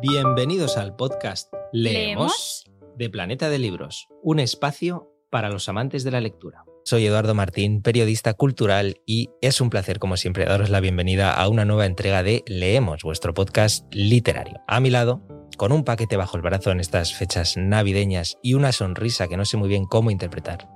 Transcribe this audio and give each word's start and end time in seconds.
Bienvenidos 0.00 0.76
al 0.76 0.94
podcast 0.94 1.52
Leemos, 1.72 2.64
¿Leemos? 2.64 2.94
de 2.96 3.10
Planeta 3.10 3.48
de 3.48 3.58
Libros, 3.58 4.06
un 4.22 4.38
espacio 4.38 5.10
para 5.28 5.48
los 5.48 5.68
amantes 5.68 6.04
de 6.04 6.12
la 6.12 6.20
lectura. 6.20 6.62
Soy 6.84 7.04
Eduardo 7.04 7.34
Martín, 7.34 7.82
periodista 7.82 8.34
cultural, 8.34 9.00
y 9.06 9.30
es 9.42 9.60
un 9.60 9.70
placer, 9.70 9.98
como 9.98 10.16
siempre, 10.16 10.44
daros 10.44 10.70
la 10.70 10.78
bienvenida 10.78 11.34
a 11.34 11.48
una 11.48 11.64
nueva 11.64 11.84
entrega 11.84 12.22
de 12.22 12.44
Leemos, 12.46 13.02
vuestro 13.02 13.34
podcast 13.34 13.92
literario. 13.92 14.60
A 14.68 14.78
mi 14.78 14.90
lado, 14.90 15.20
con 15.56 15.72
un 15.72 15.82
paquete 15.82 16.16
bajo 16.16 16.36
el 16.36 16.44
brazo 16.44 16.70
en 16.70 16.78
estas 16.78 17.12
fechas 17.12 17.56
navideñas 17.56 18.38
y 18.40 18.54
una 18.54 18.70
sonrisa 18.70 19.26
que 19.26 19.36
no 19.36 19.44
sé 19.44 19.56
muy 19.56 19.68
bien 19.68 19.84
cómo 19.84 20.12
interpretar, 20.12 20.68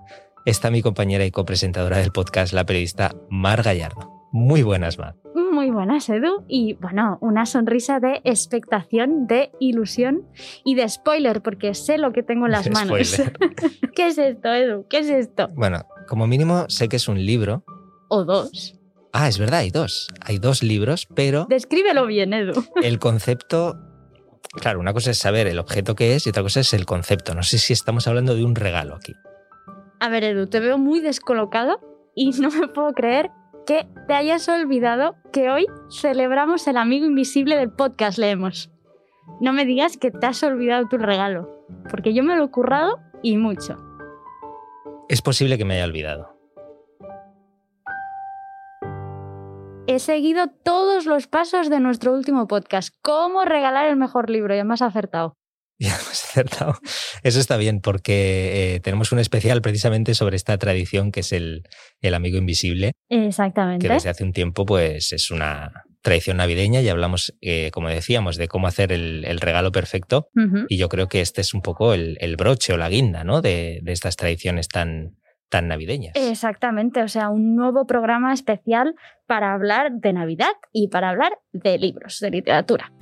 está 0.47 0.73
mi 0.73 0.83
compañera 0.83 1.25
y 1.25 1.31
copresentadora 1.31 1.99
del 1.99 2.11
podcast, 2.11 2.53
la 2.53 2.67
periodista 2.67 3.15
Mar 3.31 3.63
Gallardo. 3.63 4.11
Muy 4.33 4.63
buenas, 4.63 4.99
Mar. 4.99 5.15
Buenas, 5.73 6.07
Edu. 6.11 6.45
Y 6.49 6.75
bueno, 6.75 7.17
una 7.23 7.47
sonrisa 7.47 7.99
de 7.99 8.21
expectación, 8.25 9.27
de 9.27 9.53
ilusión 9.59 10.27
y 10.65 10.75
de 10.75 10.87
spoiler, 10.87 11.41
porque 11.41 11.75
sé 11.75 11.97
lo 11.97 12.13
que 12.13 12.23
tengo 12.23 12.45
en 12.45 12.53
las 12.53 12.71
manos. 12.71 13.23
¿Qué 13.95 14.09
es 14.09 14.19
esto, 14.19 14.53
Edu? 14.53 14.87
¿Qué 14.89 14.99
es 14.99 15.09
esto? 15.09 15.49
Bueno, 15.55 15.87
como 16.09 16.27
mínimo 16.27 16.67
sé 16.69 16.89
que 16.89 16.97
es 16.97 17.09
un 17.09 17.25
libro. 17.25 17.65
O 18.09 18.25
dos. 18.25 18.79
Ah, 19.15 19.29
es 19.29 19.39
verdad, 19.39 19.61
hay 19.61 19.71
dos. 19.71 20.09
Hay 20.21 20.39
dos 20.39 20.63
libros, 20.63 21.07
pero 21.15 21.47
Descríbelo 21.49 22.07
bien, 22.07 22.35
Edu. 22.35 22.65
el 22.83 22.99
concepto... 22.99 23.79
Claro, 24.55 24.81
una 24.81 24.93
cosa 24.93 25.13
es 25.13 25.19
saber 25.19 25.47
el 25.47 25.59
objeto 25.59 25.95
que 25.95 26.15
es 26.15 26.27
y 26.27 26.31
otra 26.31 26.43
cosa 26.43 26.61
es 26.61 26.75
el 26.75 26.85
concepto. 26.85 27.35
No 27.35 27.43
sé 27.43 27.57
si 27.57 27.73
estamos 27.73 28.07
hablando 28.07 28.35
de 28.35 28.45
un 28.45 28.55
regalo 28.55 28.95
aquí. 28.95 29.15
A 30.01 30.11
ver, 30.11 30.25
Edu, 30.25 30.47
te 30.49 30.61
veo 30.61 30.77
muy 30.77 31.01
descolocado 31.01 31.81
y 32.15 32.33
no 32.33 32.51
me 32.51 32.69
puedo 32.69 32.93
creer 32.93 33.31
que 33.67 33.87
te 34.07 34.15
hayas 34.15 34.49
olvidado 34.49 35.17
que 35.33 35.51
hoy 35.51 35.67
celebramos 35.91 36.67
el 36.67 36.77
amigo 36.77 37.07
invisible 37.07 37.57
del 37.57 37.71
podcast 37.71 38.19
Leemos. 38.19 38.71
No 39.41 39.53
me 39.53 39.65
digas 39.65 39.97
que 39.97 40.11
te 40.11 40.27
has 40.27 40.43
olvidado 40.43 40.89
tu 40.89 40.99
regalo, 40.99 41.67
porque 41.91 42.13
yo 42.13 42.23
me 42.23 42.37
lo 42.37 42.45
he 42.45 42.51
currado 42.51 42.99
y 43.23 43.37
mucho. 43.37 43.77
Es 45.09 45.23
posible 45.23 45.59
que 45.59 45.65
me 45.65 45.75
haya 45.75 45.85
olvidado. 45.85 46.33
He 49.87 49.99
seguido 49.99 50.47
todos 50.47 51.07
los 51.07 51.27
pasos 51.27 51.69
de 51.69 51.81
nuestro 51.81 52.13
último 52.13 52.47
podcast. 52.47 52.95
¿Cómo 53.03 53.45
regalar 53.45 53.87
el 53.89 53.97
mejor 53.97 54.31
libro? 54.31 54.55
Ya 54.55 54.65
me 54.65 54.75
has 54.75 54.83
acertado. 54.83 55.37
Ya 55.83 55.97
hemos 56.01 56.25
acertado. 56.25 56.75
Eso 57.25 57.41
está 57.41 57.57
bien 57.57 57.81
porque 57.81 58.75
eh, 58.75 58.81
tenemos 58.81 59.11
un 59.11 59.19
especial 59.19 59.61
precisamente 59.63 60.15
sobre 60.15 60.37
esta 60.37 60.57
tradición 60.57 61.11
que 61.11 61.21
es 61.21 61.33
el, 61.33 61.65
el 62.01 62.15
amigo 62.15 62.39
invisible, 62.39 62.93
Exactamente. 63.09 63.87
que 63.87 63.93
desde 63.93 64.09
hace 64.09 64.23
un 64.23 64.33
tiempo 64.33 64.65
pues 64.65 65.13
es 65.13 65.33
una 65.33 65.85
tradición 66.01 66.37
navideña 66.37 66.81
y 66.81 66.89
hablamos, 66.89 67.35
eh, 67.41 67.71
como 67.73 67.89
decíamos, 67.89 68.37
de 68.37 68.47
cómo 68.47 68.69
hacer 68.69 68.93
el, 68.93 69.25
el 69.25 69.41
regalo 69.41 69.73
perfecto. 69.73 70.29
Y 70.69 70.77
yo 70.77 70.89
creo 70.89 71.09
que 71.09 71.21
este 71.21 71.41
es 71.41 71.53
un 71.55 71.63
poco 71.63 71.95
el, 71.95 72.17
el 72.21 72.37
broche 72.37 72.73
o 72.73 72.77
la 72.77 72.89
guinda 72.89 73.25
¿no? 73.25 73.41
de, 73.41 73.81
de 73.83 73.93
estas 73.93 74.17
tradiciones 74.17 74.69
tan, 74.69 75.17
tan 75.49 75.69
navideñas. 75.69 76.15
Exactamente, 76.17 77.03
o 77.03 77.09
sea, 77.09 77.29
un 77.29 77.55
nuevo 77.55 77.87
programa 77.87 78.33
especial 78.33 78.95
para 79.27 79.53
hablar 79.53 79.93
de 79.93 80.13
Navidad 80.13 80.53
y 80.73 80.89
para 80.89 81.11
hablar 81.11 81.39
de 81.53 81.79
libros, 81.79 82.19
de 82.21 82.31
literatura. 82.31 82.93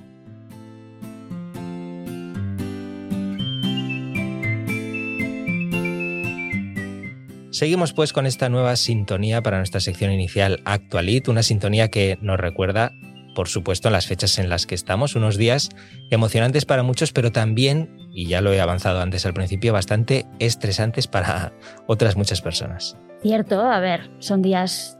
Seguimos 7.61 7.93
pues 7.93 8.15
con 8.15 8.25
esta 8.25 8.49
nueva 8.49 8.75
sintonía 8.75 9.43
para 9.43 9.59
nuestra 9.59 9.81
sección 9.81 10.13
inicial 10.13 10.63
Actualit, 10.65 11.29
una 11.29 11.43
sintonía 11.43 11.89
que 11.89 12.17
nos 12.23 12.41
recuerda, 12.41 12.95
por 13.35 13.49
supuesto, 13.49 13.91
las 13.91 14.07
fechas 14.07 14.39
en 14.39 14.49
las 14.49 14.65
que 14.67 14.75
estamos, 14.75 15.15
unos 15.15 15.37
días 15.37 15.69
emocionantes 16.09 16.65
para 16.65 16.83
muchos, 16.83 17.13
pero 17.13 17.33
también, 17.33 17.99
y 18.15 18.29
ya 18.29 18.41
lo 18.41 18.55
he 18.55 18.63
avanzado 18.63 19.03
antes 19.03 19.27
al 19.27 19.35
principio, 19.35 19.75
bastante 19.75 20.25
estresantes 20.39 21.07
para 21.07 21.53
otras 21.87 22.17
muchas 22.17 22.41
personas. 22.41 22.97
Cierto, 23.21 23.61
a 23.61 23.79
ver, 23.79 24.09
son 24.21 24.41
días, 24.41 24.97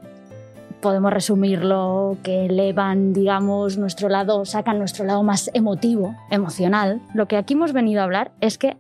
podemos 0.83 1.15
resumirlo, 1.15 2.19
que 2.23 2.45
elevan, 2.45 3.15
digamos, 3.15 3.79
nuestro 3.79 4.11
lado, 4.11 4.45
sacan 4.45 4.79
nuestro 4.79 5.07
lado 5.07 5.23
más 5.23 5.51
emotivo, 5.55 6.15
emocional. 6.31 7.01
Lo 7.15 7.27
que 7.27 7.39
aquí 7.39 7.55
hemos 7.55 7.73
venido 7.73 8.03
a 8.03 8.05
hablar 8.05 8.33
es 8.43 8.59
que 8.59 8.77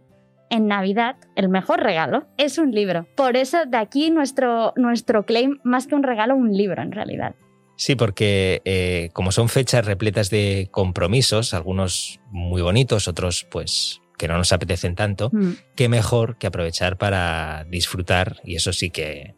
en 0.50 0.66
Navidad 0.66 1.16
el 1.36 1.48
mejor 1.48 1.80
regalo 1.82 2.26
es 2.36 2.58
un 2.58 2.72
libro. 2.72 3.06
Por 3.16 3.36
eso 3.36 3.58
de 3.66 3.76
aquí 3.76 4.10
nuestro, 4.10 4.72
nuestro 4.76 5.24
claim, 5.24 5.58
más 5.64 5.86
que 5.86 5.94
un 5.94 6.02
regalo, 6.02 6.34
un 6.36 6.52
libro 6.52 6.82
en 6.82 6.92
realidad. 6.92 7.34
Sí, 7.76 7.94
porque 7.94 8.60
eh, 8.66 9.08
como 9.14 9.32
son 9.32 9.48
fechas 9.48 9.86
repletas 9.86 10.28
de 10.28 10.68
compromisos, 10.70 11.54
algunos 11.54 12.20
muy 12.30 12.60
bonitos, 12.60 13.08
otros 13.08 13.46
pues 13.50 14.00
que 14.18 14.28
no 14.28 14.36
nos 14.36 14.52
apetecen 14.52 14.94
tanto, 14.94 15.30
Mm. 15.32 15.52
qué 15.76 15.88
mejor 15.88 16.36
que 16.36 16.46
aprovechar 16.46 16.98
para 16.98 17.64
disfrutar, 17.70 18.36
y 18.44 18.56
eso 18.56 18.74
sí 18.74 18.90
que 18.90 19.34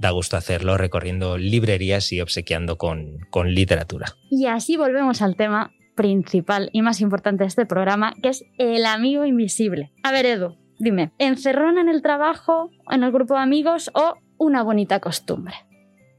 da 0.00 0.10
gusto 0.10 0.36
hacerlo, 0.36 0.76
recorriendo 0.76 1.38
librerías 1.38 2.10
y 2.10 2.20
obsequiando 2.20 2.76
con, 2.76 3.20
con 3.30 3.54
literatura. 3.54 4.06
Y 4.28 4.46
así 4.46 4.76
volvemos 4.76 5.22
al 5.22 5.36
tema 5.36 5.70
principal 5.94 6.70
y 6.72 6.82
más 6.82 7.00
importante 7.00 7.44
de 7.44 7.48
este 7.48 7.66
programa, 7.66 8.14
que 8.22 8.30
es 8.30 8.44
el 8.58 8.84
amigo 8.86 9.24
invisible. 9.24 9.92
A 10.02 10.12
ver, 10.12 10.26
Edu, 10.26 10.56
dime, 10.78 11.12
¿encerrona 11.18 11.80
en 11.80 11.88
el 11.88 12.02
trabajo, 12.02 12.70
en 12.90 13.02
el 13.02 13.12
grupo 13.12 13.34
de 13.34 13.40
amigos 13.40 13.90
o 13.94 14.14
una 14.38 14.62
bonita 14.62 15.00
costumbre? 15.00 15.54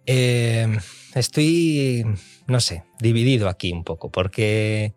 Eh, 0.05 0.67
estoy, 1.15 2.05
no 2.47 2.59
sé, 2.59 2.83
dividido 2.99 3.49
aquí 3.49 3.71
un 3.71 3.83
poco, 3.83 4.11
porque... 4.11 4.93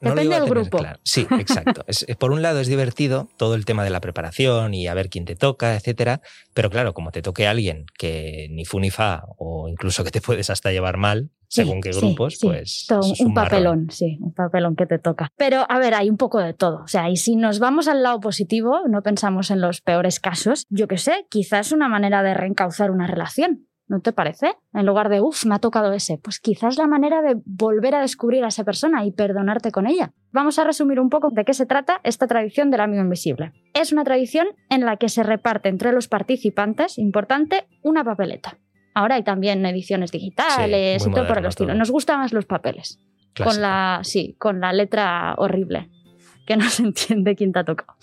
no 0.00 0.10
Depende 0.10 0.34
del 0.40 0.48
grupo. 0.48 0.78
claro. 0.78 0.98
Sí, 1.04 1.26
exacto. 1.38 1.84
Es- 1.86 2.04
es- 2.08 2.16
por 2.16 2.32
un 2.32 2.42
lado 2.42 2.60
es 2.60 2.66
divertido 2.68 3.28
todo 3.36 3.54
el 3.54 3.64
tema 3.64 3.84
de 3.84 3.90
la 3.90 4.00
preparación 4.00 4.74
y 4.74 4.86
a 4.88 4.94
ver 4.94 5.08
quién 5.10 5.24
te 5.24 5.36
toca, 5.36 5.74
etcétera. 5.76 6.20
Pero 6.54 6.70
claro, 6.70 6.92
como 6.94 7.10
te 7.12 7.22
toque 7.22 7.46
alguien 7.46 7.86
que 7.98 8.48
ni 8.50 8.64
fu 8.64 8.80
ni 8.80 8.90
fa, 8.90 9.22
o 9.38 9.68
incluso 9.68 10.02
que 10.04 10.10
te 10.10 10.20
puedes 10.20 10.50
hasta 10.50 10.72
llevar 10.72 10.96
mal, 10.96 11.30
Sí, 11.48 11.62
según 11.62 11.80
qué 11.80 11.90
grupos, 11.90 12.34
sí. 12.34 12.46
pues. 12.46 12.86
Es 12.90 13.20
un, 13.20 13.32
marrón. 13.32 13.50
papelón, 13.50 13.90
sí, 13.90 14.18
un 14.20 14.34
papelón 14.34 14.76
que 14.76 14.86
te 14.86 14.98
toca. 14.98 15.32
Pero 15.36 15.64
a 15.68 15.78
ver, 15.78 15.94
hay 15.94 16.10
un 16.10 16.18
poco 16.18 16.38
de 16.38 16.52
todo. 16.52 16.82
O 16.82 16.88
sea, 16.88 17.08
y 17.08 17.16
si 17.16 17.36
nos 17.36 17.58
vamos 17.58 17.88
al 17.88 18.02
lado 18.02 18.20
positivo, 18.20 18.82
no 18.88 19.02
pensamos 19.02 19.50
en 19.50 19.60
los 19.60 19.80
peores 19.80 20.20
casos, 20.20 20.66
yo 20.68 20.86
qué 20.88 20.98
sé, 20.98 21.26
quizás 21.30 21.72
una 21.72 21.88
manera 21.88 22.22
de 22.22 22.34
reencauzar 22.34 22.90
una 22.90 23.06
relación. 23.06 23.64
¿No 23.88 24.00
te 24.00 24.12
parece? 24.12 24.54
En 24.74 24.84
lugar 24.84 25.08
de, 25.08 25.22
uff, 25.22 25.46
me 25.46 25.54
ha 25.54 25.60
tocado 25.60 25.94
ese, 25.94 26.18
pues 26.18 26.40
quizás 26.40 26.76
la 26.76 26.86
manera 26.86 27.22
de 27.22 27.40
volver 27.46 27.94
a 27.94 28.02
descubrir 28.02 28.44
a 28.44 28.48
esa 28.48 28.62
persona 28.62 29.06
y 29.06 29.12
perdonarte 29.12 29.70
con 29.70 29.86
ella. 29.86 30.12
Vamos 30.30 30.58
a 30.58 30.64
resumir 30.64 31.00
un 31.00 31.08
poco 31.08 31.30
de 31.30 31.46
qué 31.46 31.54
se 31.54 31.64
trata 31.64 31.98
esta 32.04 32.26
tradición 32.26 32.70
del 32.70 32.82
amigo 32.82 33.02
invisible. 33.02 33.52
Es 33.72 33.90
una 33.90 34.04
tradición 34.04 34.48
en 34.68 34.84
la 34.84 34.98
que 34.98 35.08
se 35.08 35.22
reparte 35.22 35.70
entre 35.70 35.92
los 35.92 36.06
participantes, 36.06 36.98
importante, 36.98 37.66
una 37.82 38.04
papeleta. 38.04 38.58
Ahora 38.94 39.16
hay 39.16 39.22
también 39.22 39.64
ediciones 39.66 40.10
digitales 40.10 41.06
y 41.06 41.10
todo 41.10 41.26
por 41.26 41.38
el 41.38 41.46
estilo. 41.46 41.74
Nos 41.74 41.90
gustan 41.90 42.20
más 42.20 42.32
los 42.32 42.46
papeles. 42.46 42.98
Con 43.42 43.60
la, 43.60 44.00
sí, 44.02 44.34
con 44.38 44.60
la 44.60 44.72
letra 44.72 45.34
horrible, 45.38 45.88
que 46.46 46.56
no 46.56 46.68
se 46.68 46.82
entiende 46.82 47.36
quién 47.36 47.52
te 47.52 47.60
ha 47.60 47.64
tocado. 47.64 47.96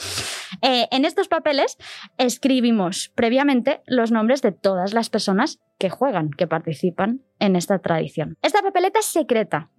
Eh, 0.61 0.87
en 0.91 1.03
estos 1.03 1.27
papeles 1.27 1.77
escribimos 2.17 3.11
previamente 3.15 3.81
los 3.85 4.11
nombres 4.11 4.41
de 4.41 4.51
todas 4.53 4.93
las 4.93 5.09
personas 5.09 5.59
que 5.77 5.89
juegan, 5.89 6.31
que 6.31 6.47
participan 6.47 7.21
en 7.39 7.55
esta 7.55 7.79
tradición. 7.79 8.37
Esta 8.41 8.61
papeleta 8.61 8.99
es 8.99 9.05
secreta 9.05 9.71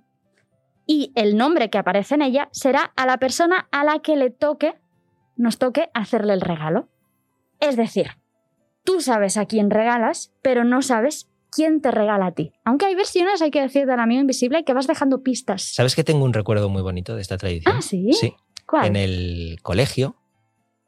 y 0.86 1.12
el 1.14 1.36
nombre 1.36 1.70
que 1.70 1.78
aparece 1.78 2.14
en 2.14 2.22
ella 2.22 2.48
será 2.52 2.92
a 2.96 3.06
la 3.06 3.18
persona 3.18 3.68
a 3.72 3.84
la 3.84 4.00
que 4.00 4.16
le 4.16 4.30
toque, 4.30 4.74
nos 5.36 5.58
toque 5.58 5.90
hacerle 5.94 6.32
el 6.32 6.40
regalo. 6.40 6.88
Es 7.60 7.76
decir, 7.76 8.10
tú 8.86 9.02
sabes 9.02 9.36
a 9.36 9.44
quién 9.44 9.68
regalas, 9.68 10.32
pero 10.40 10.64
no 10.64 10.80
sabes 10.80 11.28
quién 11.50 11.82
te 11.82 11.90
regala 11.90 12.26
a 12.26 12.32
ti. 12.32 12.52
Aunque 12.64 12.86
hay 12.86 12.94
versiones, 12.94 13.42
hay 13.42 13.50
que 13.50 13.60
decir, 13.60 13.84
del 13.86 14.00
amigo 14.00 14.20
invisible 14.22 14.64
que 14.64 14.72
vas 14.72 14.86
dejando 14.86 15.22
pistas. 15.22 15.62
¿Sabes 15.74 15.94
que 15.94 16.04
tengo 16.04 16.24
un 16.24 16.32
recuerdo 16.32 16.70
muy 16.70 16.80
bonito 16.82 17.14
de 17.16 17.20
esta 17.22 17.36
tradición? 17.36 17.76
Ah, 17.76 17.82
¿sí? 17.82 18.12
Sí. 18.12 18.34
¿Cuál? 18.66 18.86
En 18.86 18.96
el 18.96 19.58
colegio, 19.62 20.16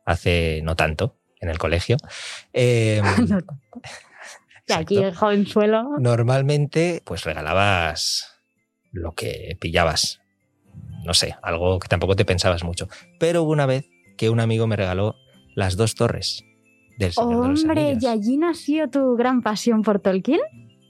hace 0.06 0.60
no 0.64 0.74
tanto, 0.76 1.16
en 1.40 1.50
el 1.50 1.58
colegio. 1.58 1.96
eh, 2.54 3.02
No 3.18 3.42
tanto. 3.42 3.54
Que 4.66 4.74
aquí 4.74 4.98
el 4.98 5.14
jovenzuelo. 5.14 5.96
Normalmente, 5.98 7.02
pues 7.04 7.24
regalabas 7.24 8.34
lo 8.92 9.12
que 9.14 9.56
pillabas. 9.60 10.20
No 11.04 11.14
sé, 11.14 11.36
algo 11.42 11.78
que 11.78 11.88
tampoco 11.88 12.16
te 12.16 12.24
pensabas 12.26 12.64
mucho. 12.64 12.88
Pero 13.18 13.42
hubo 13.42 13.52
una 13.52 13.64
vez 13.66 13.88
que 14.18 14.28
un 14.28 14.40
amigo 14.40 14.66
me 14.66 14.76
regaló 14.76 15.14
las 15.54 15.76
dos 15.76 15.94
torres 15.94 16.44
del 16.98 17.12
Señor 17.12 17.42
de 17.42 17.48
los 17.48 17.62
Hombre, 17.62 17.96
y 18.00 18.06
allí 18.06 18.36
nació 18.36 18.90
tu 18.90 19.16
gran 19.16 19.42
pasión 19.42 19.82
por 19.82 20.00
Tolkien. 20.00 20.40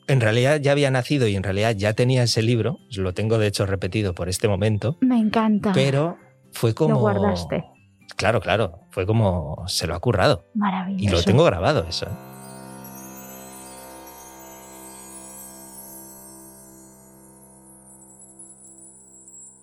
En 0.07 0.21
realidad 0.21 0.59
ya 0.61 0.73
había 0.73 0.91
nacido 0.91 1.29
y 1.29 1.37
en 1.37 1.43
realidad 1.43 1.75
ya 1.77 1.93
tenía 1.93 2.23
ese 2.23 2.43
libro. 2.43 2.79
Lo 2.97 3.13
tengo 3.13 3.39
de 3.39 3.47
hecho 3.47 3.67
repetido 3.67 4.15
por 4.15 4.31
este 4.31 4.49
momento. 4.49 4.97
Me 5.03 5.19
encanta. 5.19 5.73
Pero 5.75 6.17
fue 6.53 6.75
como. 6.75 6.95
Lo 6.95 7.01
guardaste. 7.01 7.65
Claro, 8.17 8.41
claro. 8.41 8.81
Fue 8.91 9.07
como 9.07 9.65
se 9.67 9.87
lo 9.87 9.95
ha 9.95 10.01
currado. 10.01 10.47
Maravilloso. 10.55 11.05
Y 11.05 11.09
lo 11.09 11.23
tengo 11.23 11.45
grabado 11.45 11.85
eso. 11.87 12.09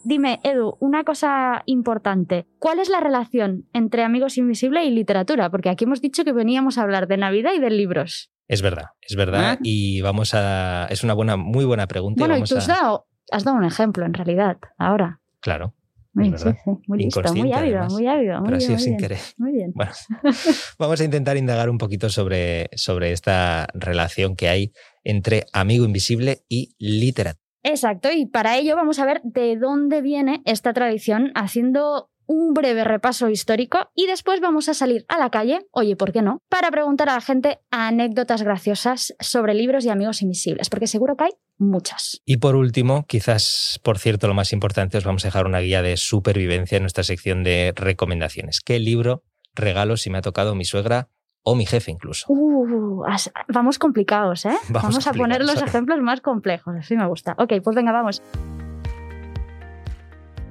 Dime, 0.06 0.40
Edu, 0.44 0.78
una 0.80 1.04
cosa 1.04 1.64
importante. 1.66 2.46
¿Cuál 2.60 2.80
es 2.80 2.90
la 2.90 3.00
relación 3.00 3.68
entre 3.74 4.04
Amigos 4.04 4.38
Invisible 4.38 4.84
y 4.86 4.92
literatura? 4.92 5.50
Porque 5.50 5.70
aquí 5.70 5.84
hemos 5.86 6.02
dicho 6.02 6.24
que 6.24 6.32
veníamos 6.32 6.78
a 6.78 6.84
hablar 6.84 7.08
de 7.08 7.18
Navidad 7.18 7.52
y 7.56 7.60
de 7.60 7.70
libros. 7.70 8.32
Es 8.48 8.62
verdad, 8.62 8.86
es 9.02 9.16
verdad. 9.16 9.54
Ah. 9.54 9.60
Y 9.64 10.02
vamos 10.02 10.34
a. 10.34 10.88
Es 10.90 11.04
una 11.04 11.14
buena, 11.14 11.36
muy 11.36 11.66
buena 11.66 11.88
pregunta. 11.88 12.20
Bueno, 12.22 12.36
y 12.36 12.38
vamos 12.38 12.50
tú 12.50 12.58
has 12.58 12.70
a- 12.70 12.74
dado, 12.74 13.08
has 13.32 13.44
dado 13.44 13.58
un 13.58 13.66
ejemplo, 13.66 14.06
en 14.06 14.14
realidad, 14.14 14.58
ahora. 14.78 15.20
Claro, 15.40 15.74
Muy, 16.14 16.32
sí, 16.38 16.50
sí, 16.64 16.72
muy 16.88 17.00
listo, 17.00 17.22
muy 17.34 17.52
ávido, 17.54 17.78
además. 17.78 17.94
muy 17.94 18.08
ávido. 18.08 18.36
Muy 18.40 18.46
pero 18.46 18.58
bien, 18.58 18.62
sido 18.62 18.74
muy 18.76 18.84
sin 18.84 18.98
bien, 18.98 19.00
querer. 19.00 19.20
Muy 19.38 19.52
bien. 19.52 19.72
Bueno, 19.76 19.92
vamos 20.80 21.02
a 21.02 21.04
intentar 21.04 21.38
indagar 21.38 21.70
un 21.70 21.78
poquito 21.78 22.10
sobre, 22.10 22.70
sobre 22.76 23.12
esta 23.12 23.68
relación 23.74 24.36
que 24.36 24.48
hay 24.50 24.72
entre 25.04 25.46
amigo 25.54 25.86
invisible 25.86 26.40
y 26.48 26.76
literatura. 26.80 27.42
Exacto, 27.68 28.12
y 28.12 28.28
para 28.28 28.60
ello 28.60 28.76
vamos 28.76 29.00
a 29.00 29.06
ver 29.06 29.22
de 29.24 29.58
dónde 29.58 30.04
viene 30.04 30.44
esta 30.46 30.72
tradición 30.72 31.32
haciendo 31.34 32.12
un 32.28 32.54
breve 32.54 32.84
repaso 32.84 33.28
histórico 33.28 33.90
y 33.96 34.06
después 34.06 34.40
vamos 34.40 34.70
a 34.70 34.76
salir 34.76 35.04
a 35.08 35.18
la 35.18 35.32
calle, 35.32 35.66
oye, 35.72 35.96
¿por 35.96 36.12
qué 36.12 36.22
no? 36.22 36.44
Para 36.48 36.70
preguntar 36.70 37.10
a 37.10 37.16
la 37.16 37.22
gente 37.22 37.58
anécdotas 37.72 38.44
graciosas 38.44 39.16
sobre 39.20 39.56
libros 39.56 39.84
y 39.84 39.90
amigos 39.90 40.22
invisibles, 40.22 40.70
porque 40.70 40.86
seguro 40.86 41.18
que 41.18 41.24
hay 41.24 41.32
muchas. 41.58 42.22
Y 42.24 42.38
por 42.38 42.56
último, 42.56 43.06
quizás, 43.08 43.80
por 43.82 43.98
cierto, 43.98 44.28
lo 44.28 44.36
más 44.36 44.54
importante, 44.54 45.00
os 45.00 45.04
vamos 45.04 45.26
a 45.26 45.30
dejar 45.30 45.48
una 45.48 45.60
guía 45.60 45.82
de 45.82 45.98
supervivencia 45.98 46.76
en 46.76 46.84
nuestra 46.84 47.04
sección 47.04 47.44
de 47.44 47.74
recomendaciones. 47.76 48.62
¿Qué 48.62 48.78
libro 48.78 49.24
regalo 49.56 49.98
si 49.98 50.12
me 50.12 50.20
ha 50.20 50.22
tocado 50.22 50.54
mi 50.54 50.66
suegra 50.66 51.10
o 51.46 51.56
mi 51.56 51.66
jefe 51.66 51.92
incluso? 51.92 52.26
Uh, 52.28 53.06
vamos 53.48 53.80
complicados, 53.80 54.46
¿eh? 54.46 54.50
Vamos 54.70 54.96
Vamos, 54.96 55.08
a 55.08 55.14
poner 55.14 55.42
los 55.42 55.62
ok. 55.62 55.68
ejemplos 55.68 56.02
más 56.02 56.20
complejos, 56.20 56.76
así 56.76 56.98
me 56.98 57.08
gusta. 57.08 57.36
Ok, 57.38 57.54
pues 57.64 57.76
venga, 57.76 57.92
vamos. 57.92 58.22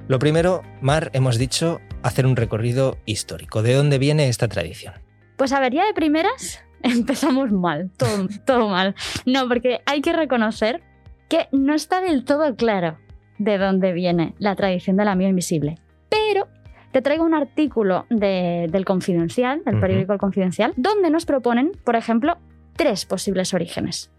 Lo 0.07 0.19
primero, 0.19 0.61
Mar, 0.81 1.11
hemos 1.13 1.37
dicho 1.37 1.81
hacer 2.01 2.25
un 2.25 2.35
recorrido 2.35 2.97
histórico. 3.05 3.61
¿De 3.61 3.73
dónde 3.73 3.97
viene 3.97 4.29
esta 4.29 4.47
tradición? 4.47 4.93
Pues 5.35 5.51
a 5.51 5.59
ver, 5.59 5.73
ya 5.73 5.85
de 5.85 5.93
primeras 5.93 6.63
empezamos 6.81 7.51
mal, 7.51 7.91
todo, 7.97 8.27
todo 8.45 8.69
mal. 8.69 8.95
No, 9.25 9.47
porque 9.47 9.81
hay 9.85 10.01
que 10.01 10.13
reconocer 10.13 10.81
que 11.27 11.49
no 11.51 11.73
está 11.73 12.01
del 12.01 12.23
todo 12.23 12.55
claro 12.55 12.97
de 13.37 13.57
dónde 13.57 13.91
viene 13.91 14.33
la 14.37 14.55
tradición 14.55 14.95
del 14.95 15.09
amigo 15.09 15.29
invisible. 15.29 15.77
Pero 16.09 16.47
te 16.95 17.01
traigo 17.01 17.25
un 17.25 17.33
artículo 17.33 18.05
de- 18.09 18.69
del 18.71 18.85
Confidencial, 18.85 19.61
del 19.65 19.81
periódico 19.81 20.13
El 20.13 20.19
Confidencial, 20.19 20.71
donde 20.77 21.09
nos 21.09 21.25
proponen, 21.25 21.73
por 21.83 21.97
ejemplo, 21.97 22.37
tres 22.77 23.05
posibles 23.05 23.53
orígenes. 23.53 24.13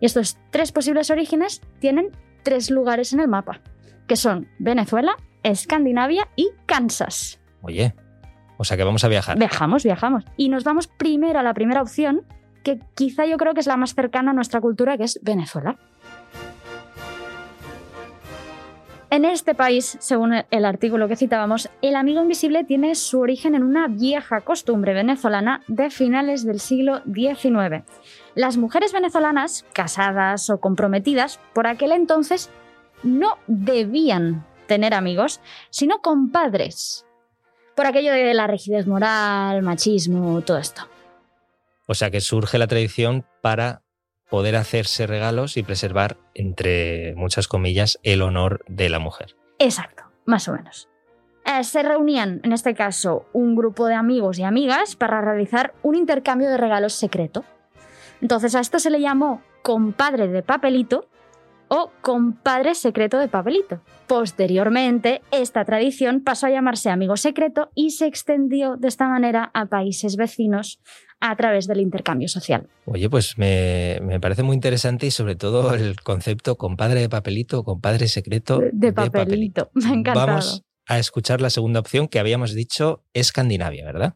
Y 0.00 0.06
estos 0.06 0.36
tres 0.50 0.72
posibles 0.72 1.08
orígenes 1.12 1.60
tienen 1.78 2.10
tres 2.42 2.68
lugares 2.72 3.12
en 3.12 3.20
el 3.20 3.28
mapa, 3.28 3.60
que 4.08 4.16
son 4.16 4.48
Venezuela, 4.58 5.14
Escandinavia 5.44 6.26
y 6.34 6.48
Kansas. 6.66 7.38
Oye, 7.62 7.94
o 8.56 8.64
sea 8.64 8.76
que 8.76 8.82
vamos 8.82 9.04
a 9.04 9.08
viajar. 9.08 9.38
Viajamos, 9.38 9.84
viajamos. 9.84 10.24
Y 10.36 10.48
nos 10.48 10.64
vamos 10.64 10.88
primero 10.88 11.38
a 11.38 11.44
la 11.44 11.54
primera 11.54 11.80
opción, 11.80 12.22
que 12.64 12.80
quizá 12.96 13.24
yo 13.26 13.36
creo 13.36 13.54
que 13.54 13.60
es 13.60 13.68
la 13.68 13.76
más 13.76 13.94
cercana 13.94 14.32
a 14.32 14.34
nuestra 14.34 14.60
cultura, 14.60 14.98
que 14.98 15.04
es 15.04 15.20
Venezuela. 15.22 15.78
En 19.16 19.24
este 19.24 19.54
país, 19.54 19.96
según 19.98 20.44
el 20.50 20.64
artículo 20.66 21.08
que 21.08 21.16
citábamos, 21.16 21.70
el 21.80 21.96
amigo 21.96 22.20
invisible 22.20 22.64
tiene 22.64 22.94
su 22.94 23.18
origen 23.18 23.54
en 23.54 23.62
una 23.62 23.88
vieja 23.88 24.42
costumbre 24.42 24.92
venezolana 24.92 25.62
de 25.68 25.88
finales 25.88 26.44
del 26.44 26.60
siglo 26.60 27.00
XIX. 27.06 27.82
Las 28.34 28.58
mujeres 28.58 28.92
venezolanas, 28.92 29.64
casadas 29.72 30.50
o 30.50 30.60
comprometidas, 30.60 31.40
por 31.54 31.66
aquel 31.66 31.92
entonces 31.92 32.50
no 33.04 33.38
debían 33.46 34.44
tener 34.66 34.92
amigos, 34.92 35.40
sino 35.70 36.02
compadres, 36.02 37.06
por 37.74 37.86
aquello 37.86 38.12
de 38.12 38.34
la 38.34 38.46
rigidez 38.46 38.86
moral, 38.86 39.62
machismo, 39.62 40.42
todo 40.42 40.58
esto. 40.58 40.82
O 41.86 41.94
sea 41.94 42.10
que 42.10 42.20
surge 42.20 42.58
la 42.58 42.66
tradición 42.66 43.24
para 43.40 43.80
poder 44.30 44.56
hacerse 44.56 45.06
regalos 45.06 45.56
y 45.56 45.62
preservar, 45.62 46.16
entre 46.34 47.14
muchas 47.16 47.48
comillas, 47.48 47.98
el 48.02 48.22
honor 48.22 48.64
de 48.68 48.88
la 48.88 48.98
mujer. 48.98 49.36
Exacto, 49.58 50.04
más 50.24 50.48
o 50.48 50.52
menos. 50.52 50.88
Eh, 51.44 51.62
se 51.62 51.82
reunían, 51.82 52.40
en 52.42 52.52
este 52.52 52.74
caso, 52.74 53.26
un 53.32 53.54
grupo 53.54 53.86
de 53.86 53.94
amigos 53.94 54.38
y 54.38 54.42
amigas 54.42 54.96
para 54.96 55.20
realizar 55.20 55.74
un 55.82 55.94
intercambio 55.94 56.48
de 56.48 56.56
regalos 56.56 56.94
secreto. 56.94 57.44
Entonces 58.20 58.54
a 58.54 58.60
esto 58.60 58.78
se 58.78 58.90
le 58.90 59.00
llamó 59.00 59.42
compadre 59.62 60.26
de 60.28 60.42
papelito 60.42 61.08
o 61.68 61.90
compadre 62.00 62.74
secreto 62.74 63.18
de 63.18 63.28
papelito. 63.28 63.80
Posteriormente, 64.06 65.22
esta 65.30 65.64
tradición 65.64 66.22
pasó 66.22 66.46
a 66.46 66.50
llamarse 66.50 66.90
amigo 66.90 67.16
secreto 67.16 67.70
y 67.74 67.90
se 67.90 68.06
extendió 68.06 68.76
de 68.76 68.88
esta 68.88 69.08
manera 69.08 69.50
a 69.54 69.66
países 69.66 70.16
vecinos 70.16 70.80
a 71.20 71.34
través 71.36 71.66
del 71.66 71.80
intercambio 71.80 72.28
social. 72.28 72.68
Oye, 72.84 73.08
pues 73.08 73.38
me, 73.38 73.98
me 74.02 74.20
parece 74.20 74.42
muy 74.42 74.54
interesante 74.54 75.06
y 75.06 75.10
sobre 75.10 75.36
todo 75.36 75.74
el 75.74 76.00
concepto 76.00 76.56
compadre 76.56 77.00
de 77.00 77.08
papelito, 77.08 77.64
compadre 77.64 78.08
secreto 78.08 78.60
De 78.72 78.92
papelito. 78.92 79.70
Me 79.74 79.86
ha 79.86 79.94
encantado. 79.94 80.26
Vamos 80.26 80.62
a 80.86 80.98
escuchar 80.98 81.40
la 81.40 81.50
segunda 81.50 81.80
opción 81.80 82.08
que 82.08 82.18
habíamos 82.18 82.54
dicho 82.54 83.02
Escandinavia, 83.12 83.84
¿verdad? 83.84 84.14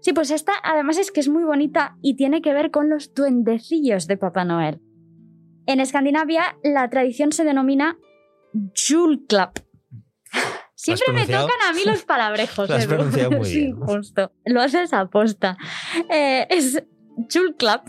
Sí, 0.00 0.12
pues 0.12 0.32
esta 0.32 0.52
además 0.64 0.98
es 0.98 1.12
que 1.12 1.20
es 1.20 1.28
muy 1.28 1.44
bonita 1.44 1.96
y 2.02 2.16
tiene 2.16 2.42
que 2.42 2.52
ver 2.52 2.72
con 2.72 2.90
los 2.90 3.14
duendecillos 3.14 4.08
de 4.08 4.16
Papá 4.16 4.44
Noel. 4.44 4.80
En 5.66 5.78
Escandinavia 5.78 6.58
la 6.64 6.90
tradición 6.90 7.30
se 7.30 7.44
denomina 7.44 7.98
Julklapp. 8.74 9.58
Siempre 10.82 11.12
me 11.12 11.26
tocan 11.26 11.60
a 11.68 11.72
mí 11.72 11.82
los 11.86 12.02
palabrejos. 12.06 12.68
Lo 12.68 12.74
has 12.74 12.86
pronunciado 12.86 13.30
muy. 13.30 13.74
Lo 14.46 14.60
haces 14.60 14.92
aposta. 14.92 15.56
Eh, 16.10 16.46
es 16.50 16.82
Julklapp 17.32 17.88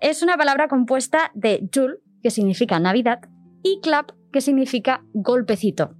es 0.00 0.22
una 0.22 0.36
palabra 0.36 0.68
compuesta 0.68 1.30
de 1.34 1.68
Jul, 1.74 2.00
que 2.22 2.30
significa 2.30 2.78
Navidad, 2.78 3.20
y 3.62 3.80
clap, 3.80 4.10
que 4.32 4.42
significa 4.42 5.02
golpecito. 5.14 5.94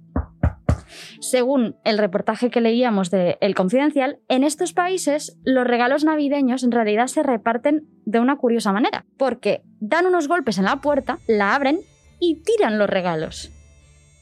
Según 1.19 1.75
el 1.83 1.97
reportaje 1.97 2.51
que 2.51 2.61
leíamos 2.61 3.09
de 3.09 3.37
El 3.41 3.55
Confidencial, 3.55 4.19
en 4.27 4.43
estos 4.43 4.73
países 4.73 5.39
los 5.43 5.65
regalos 5.65 6.03
navideños 6.03 6.63
en 6.63 6.71
realidad 6.71 7.07
se 7.07 7.23
reparten 7.23 7.87
de 8.05 8.19
una 8.19 8.37
curiosa 8.37 8.71
manera, 8.71 9.05
porque 9.17 9.63
dan 9.79 10.05
unos 10.05 10.27
golpes 10.27 10.59
en 10.59 10.65
la 10.65 10.81
puerta, 10.81 11.17
la 11.27 11.55
abren 11.55 11.79
y 12.19 12.43
tiran 12.43 12.77
los 12.77 12.89
regalos. 12.89 13.54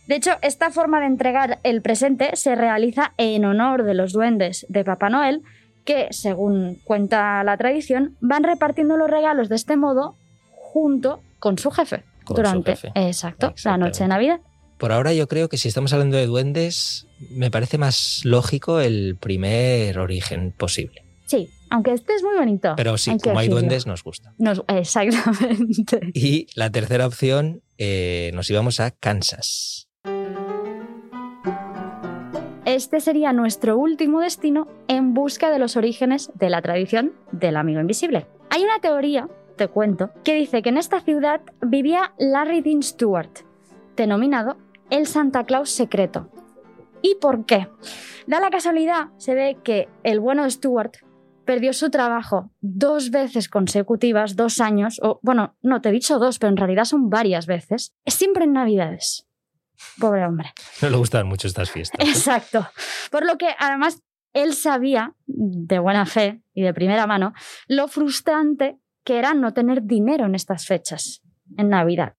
De 0.07 0.15
hecho, 0.15 0.31
esta 0.41 0.69
forma 0.69 1.00
de 1.00 1.05
entregar 1.07 1.60
el 1.63 1.81
presente 1.81 2.31
se 2.36 2.55
realiza 2.55 3.13
en 3.17 3.45
honor 3.45 3.83
de 3.83 3.93
los 3.93 4.12
duendes 4.12 4.65
de 4.69 4.83
Papá 4.83 5.10
Noel, 5.10 5.41
que, 5.86 6.07
según 6.12 6.79
cuenta 6.83 7.43
la 7.43 7.57
tradición, 7.57 8.15
van 8.22 8.43
repartiendo 8.43 8.98
los 8.98 9.10
regalos 9.10 9.50
de 9.50 9.55
este 9.55 9.77
modo 9.77 10.15
junto 10.51 11.22
con 11.39 11.57
su 11.57 11.72
jefe 11.72 12.03
Con 12.25 12.36
su 12.38 12.41
durante 12.41 12.72
jefe. 12.75 12.91
exacto, 12.95 13.53
la 13.65 13.77
noche 13.77 14.03
de 14.03 14.07
Navidad. 14.10 14.39
Por 14.77 14.91
ahora 14.91 15.13
yo 15.13 15.27
creo 15.27 15.48
que 15.50 15.57
si 15.57 15.67
estamos 15.69 15.93
hablando 15.93 16.17
de 16.17 16.25
duendes, 16.25 17.07
me 17.31 17.50
parece 17.51 17.77
más 17.77 18.22
lógico 18.25 18.79
el 18.81 19.15
primer 19.19 19.98
origen 20.00 20.51
posible. 20.57 21.03
Sí, 21.25 21.50
aunque 21.69 21.93
este 21.93 22.13
es 22.15 22.24
muy 22.24 22.36
bonito. 22.36 22.74
Pero 22.75 22.98
sí, 22.98 23.12
hay 23.12 23.19
como 23.19 23.39
hay 23.39 23.48
duendes, 23.48 23.88
nos 23.88 24.03
gusta. 24.03 24.33
Nos- 24.38 24.63
exactamente. 24.67 26.00
Y 26.13 26.48
la 26.55 26.69
tercera 26.69 27.07
opción, 27.07 27.62
eh, 27.77 28.31
nos 28.33 28.50
íbamos 28.50 28.79
a 28.79 28.91
Kansas. 28.91 29.88
Este 32.73 33.01
sería 33.01 33.33
nuestro 33.33 33.77
último 33.77 34.19
destino 34.19 34.67
en 34.87 35.13
busca 35.13 35.51
de 35.51 35.59
los 35.59 35.77
orígenes 35.77 36.31
de 36.33 36.49
la 36.49 36.59
tradición 36.63 37.13
del 37.31 37.55
amigo 37.55 37.79
invisible. 37.79 38.25
Hay 38.49 38.63
una 38.63 38.79
teoría, 38.79 39.29
te 39.57 39.67
cuento, 39.67 40.09
que 40.23 40.33
dice 40.33 40.63
que 40.63 40.69
en 40.69 40.79
esta 40.79 40.99
ciudad 40.99 41.41
vivía 41.61 42.15
Larry 42.17 42.61
Dean 42.61 42.81
Stewart, 42.81 43.29
denominado 43.95 44.57
el 44.89 45.05
Santa 45.05 45.43
Claus 45.43 45.69
secreto. 45.69 46.31
¿Y 47.03 47.13
por 47.21 47.45
qué? 47.45 47.67
Da 48.25 48.39
la 48.39 48.49
casualidad, 48.49 49.09
se 49.17 49.35
ve 49.35 49.59
que 49.63 49.87
el 50.01 50.19
bueno 50.19 50.49
Stewart 50.49 50.93
perdió 51.45 51.73
su 51.73 51.91
trabajo 51.91 52.49
dos 52.59 53.11
veces 53.11 53.49
consecutivas, 53.49 54.35
dos 54.35 54.59
años, 54.59 54.99
o 55.03 55.19
bueno, 55.21 55.53
no 55.61 55.79
te 55.79 55.89
he 55.89 55.91
dicho 55.91 56.17
dos, 56.17 56.39
pero 56.39 56.49
en 56.49 56.57
realidad 56.57 56.85
son 56.85 57.11
varias 57.11 57.45
veces, 57.45 57.93
siempre 58.07 58.45
en 58.45 58.53
Navidades. 58.53 59.27
Pobre 59.99 60.25
hombre. 60.25 60.53
No 60.81 60.89
le 60.89 60.97
gustan 60.97 61.27
mucho 61.27 61.47
estas 61.47 61.71
fiestas. 61.71 62.05
¿eh? 62.05 62.09
Exacto. 62.09 62.67
Por 63.11 63.25
lo 63.25 63.37
que 63.37 63.47
además 63.59 64.01
él 64.33 64.53
sabía, 64.53 65.13
de 65.25 65.79
buena 65.79 66.05
fe 66.05 66.41
y 66.53 66.63
de 66.63 66.73
primera 66.73 67.05
mano, 67.07 67.33
lo 67.67 67.87
frustrante 67.87 68.77
que 69.03 69.19
era 69.19 69.33
no 69.33 69.53
tener 69.53 69.83
dinero 69.83 70.25
en 70.25 70.35
estas 70.35 70.65
fechas, 70.65 71.21
en 71.57 71.69
Navidad. 71.69 72.15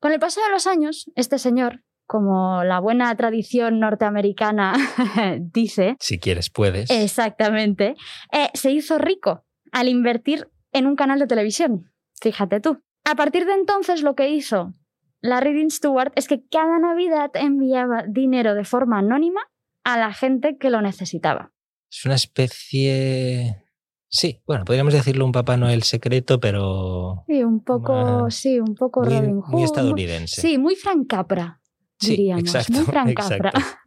Con 0.00 0.12
el 0.12 0.18
paso 0.20 0.40
de 0.42 0.50
los 0.50 0.66
años, 0.66 1.10
este 1.14 1.38
señor, 1.38 1.82
como 2.06 2.64
la 2.64 2.80
buena 2.80 3.14
tradición 3.16 3.80
norteamericana 3.80 4.74
dice, 5.40 5.96
Si 6.00 6.18
quieres, 6.18 6.50
puedes. 6.50 6.90
exactamente, 6.90 7.96
eh, 8.32 8.48
se 8.54 8.70
hizo 8.70 8.98
rico 8.98 9.44
al 9.72 9.88
invertir 9.88 10.48
en 10.72 10.86
un 10.86 10.96
canal 10.96 11.18
de 11.18 11.26
televisión. 11.26 11.92
Fíjate 12.20 12.60
tú. 12.60 12.80
A 13.04 13.14
partir 13.14 13.46
de 13.46 13.52
entonces 13.54 14.02
lo 14.02 14.14
que 14.14 14.30
hizo 14.30 14.74
la 15.20 15.40
Reading 15.40 15.70
Steward 15.70 16.12
es 16.16 16.28
que 16.28 16.42
cada 16.50 16.78
Navidad 16.78 17.30
enviaba 17.34 18.04
dinero 18.08 18.54
de 18.54 18.64
forma 18.64 18.98
anónima 18.98 19.40
a 19.84 19.98
la 19.98 20.12
gente 20.12 20.56
que 20.58 20.70
lo 20.70 20.80
necesitaba. 20.82 21.52
Es 21.90 22.04
una 22.04 22.14
especie... 22.16 23.62
Sí, 24.08 24.40
bueno, 24.46 24.64
podríamos 24.64 24.92
decirlo 24.94 25.24
un 25.24 25.32
Papá 25.32 25.56
Noel 25.56 25.82
secreto, 25.82 26.38
pero... 26.40 27.24
Sí, 27.26 27.42
un 27.42 27.62
poco, 27.62 28.30
sí, 28.30 28.60
un 28.60 28.74
poco 28.74 29.00
muy, 29.02 29.14
Robin 29.14 29.40
Hood. 29.40 29.52
muy 29.52 29.62
estadounidense. 29.64 30.40
Sí, 30.40 30.58
muy 30.58 30.76
Frank 30.76 31.06
Capra, 31.08 31.60
Sí, 31.98 32.10
diríamos. 32.10 32.42
exacto, 32.44 32.72
muy 32.72 32.84
Frank 32.84 33.14
Capra. 33.14 33.50
exacto. 33.50 33.60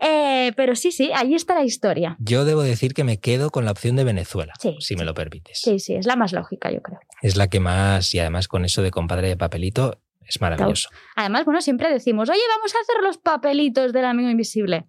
Eh, 0.00 0.52
pero 0.56 0.74
sí, 0.74 0.90
sí, 0.90 1.10
ahí 1.14 1.34
está 1.34 1.54
la 1.54 1.64
historia. 1.64 2.16
Yo 2.18 2.44
debo 2.44 2.62
decir 2.62 2.92
que 2.92 3.04
me 3.04 3.20
quedo 3.20 3.50
con 3.50 3.64
la 3.64 3.70
opción 3.70 3.94
de 3.94 4.02
Venezuela, 4.02 4.52
Sí, 4.58 4.74
si 4.80 4.96
me 4.96 5.04
lo 5.04 5.14
permites. 5.14 5.60
Sí, 5.62 5.78
sí, 5.78 5.94
es 5.94 6.06
la 6.06 6.16
más 6.16 6.32
lógica, 6.32 6.72
yo 6.72 6.82
creo. 6.82 6.98
Es 7.20 7.36
la 7.36 7.46
que 7.48 7.60
más, 7.60 8.12
y 8.14 8.18
además 8.18 8.48
con 8.48 8.64
eso 8.64 8.82
de 8.82 8.90
compadre 8.90 9.28
de 9.28 9.36
papelito, 9.36 10.00
es 10.34 10.40
maravilloso. 10.40 10.88
Además, 11.16 11.44
bueno, 11.44 11.60
siempre 11.60 11.92
decimos, 11.92 12.28
oye, 12.28 12.40
vamos 12.56 12.74
a 12.74 12.78
hacer 12.80 13.02
los 13.02 13.18
papelitos 13.18 13.92
del 13.92 14.04
amigo 14.04 14.30
invisible. 14.30 14.86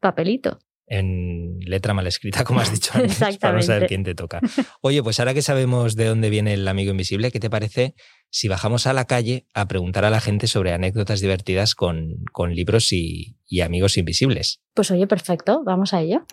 Papelito. 0.00 0.58
En 0.88 1.58
letra 1.60 1.94
mal 1.94 2.06
escrita, 2.06 2.44
como 2.44 2.60
has 2.60 2.70
dicho 2.70 2.92
antes, 2.94 3.18
para 3.38 3.56
no 3.56 3.62
saber 3.62 3.88
quién 3.88 4.04
te 4.04 4.14
toca. 4.14 4.40
Oye, 4.82 5.02
pues 5.02 5.18
ahora 5.18 5.34
que 5.34 5.42
sabemos 5.42 5.96
de 5.96 6.04
dónde 6.04 6.30
viene 6.30 6.54
el 6.54 6.68
amigo 6.68 6.92
invisible, 6.92 7.32
¿qué 7.32 7.40
te 7.40 7.50
parece 7.50 7.94
si 8.30 8.46
bajamos 8.46 8.86
a 8.86 8.92
la 8.92 9.06
calle 9.06 9.46
a 9.52 9.66
preguntar 9.66 10.04
a 10.04 10.10
la 10.10 10.20
gente 10.20 10.46
sobre 10.46 10.72
anécdotas 10.72 11.20
divertidas 11.20 11.74
con, 11.74 12.22
con 12.32 12.54
libros 12.54 12.92
y, 12.92 13.36
y 13.46 13.62
amigos 13.62 13.96
invisibles? 13.96 14.60
Pues 14.74 14.90
oye, 14.92 15.06
perfecto, 15.08 15.62
vamos 15.64 15.92
a 15.92 16.02
ello. 16.02 16.24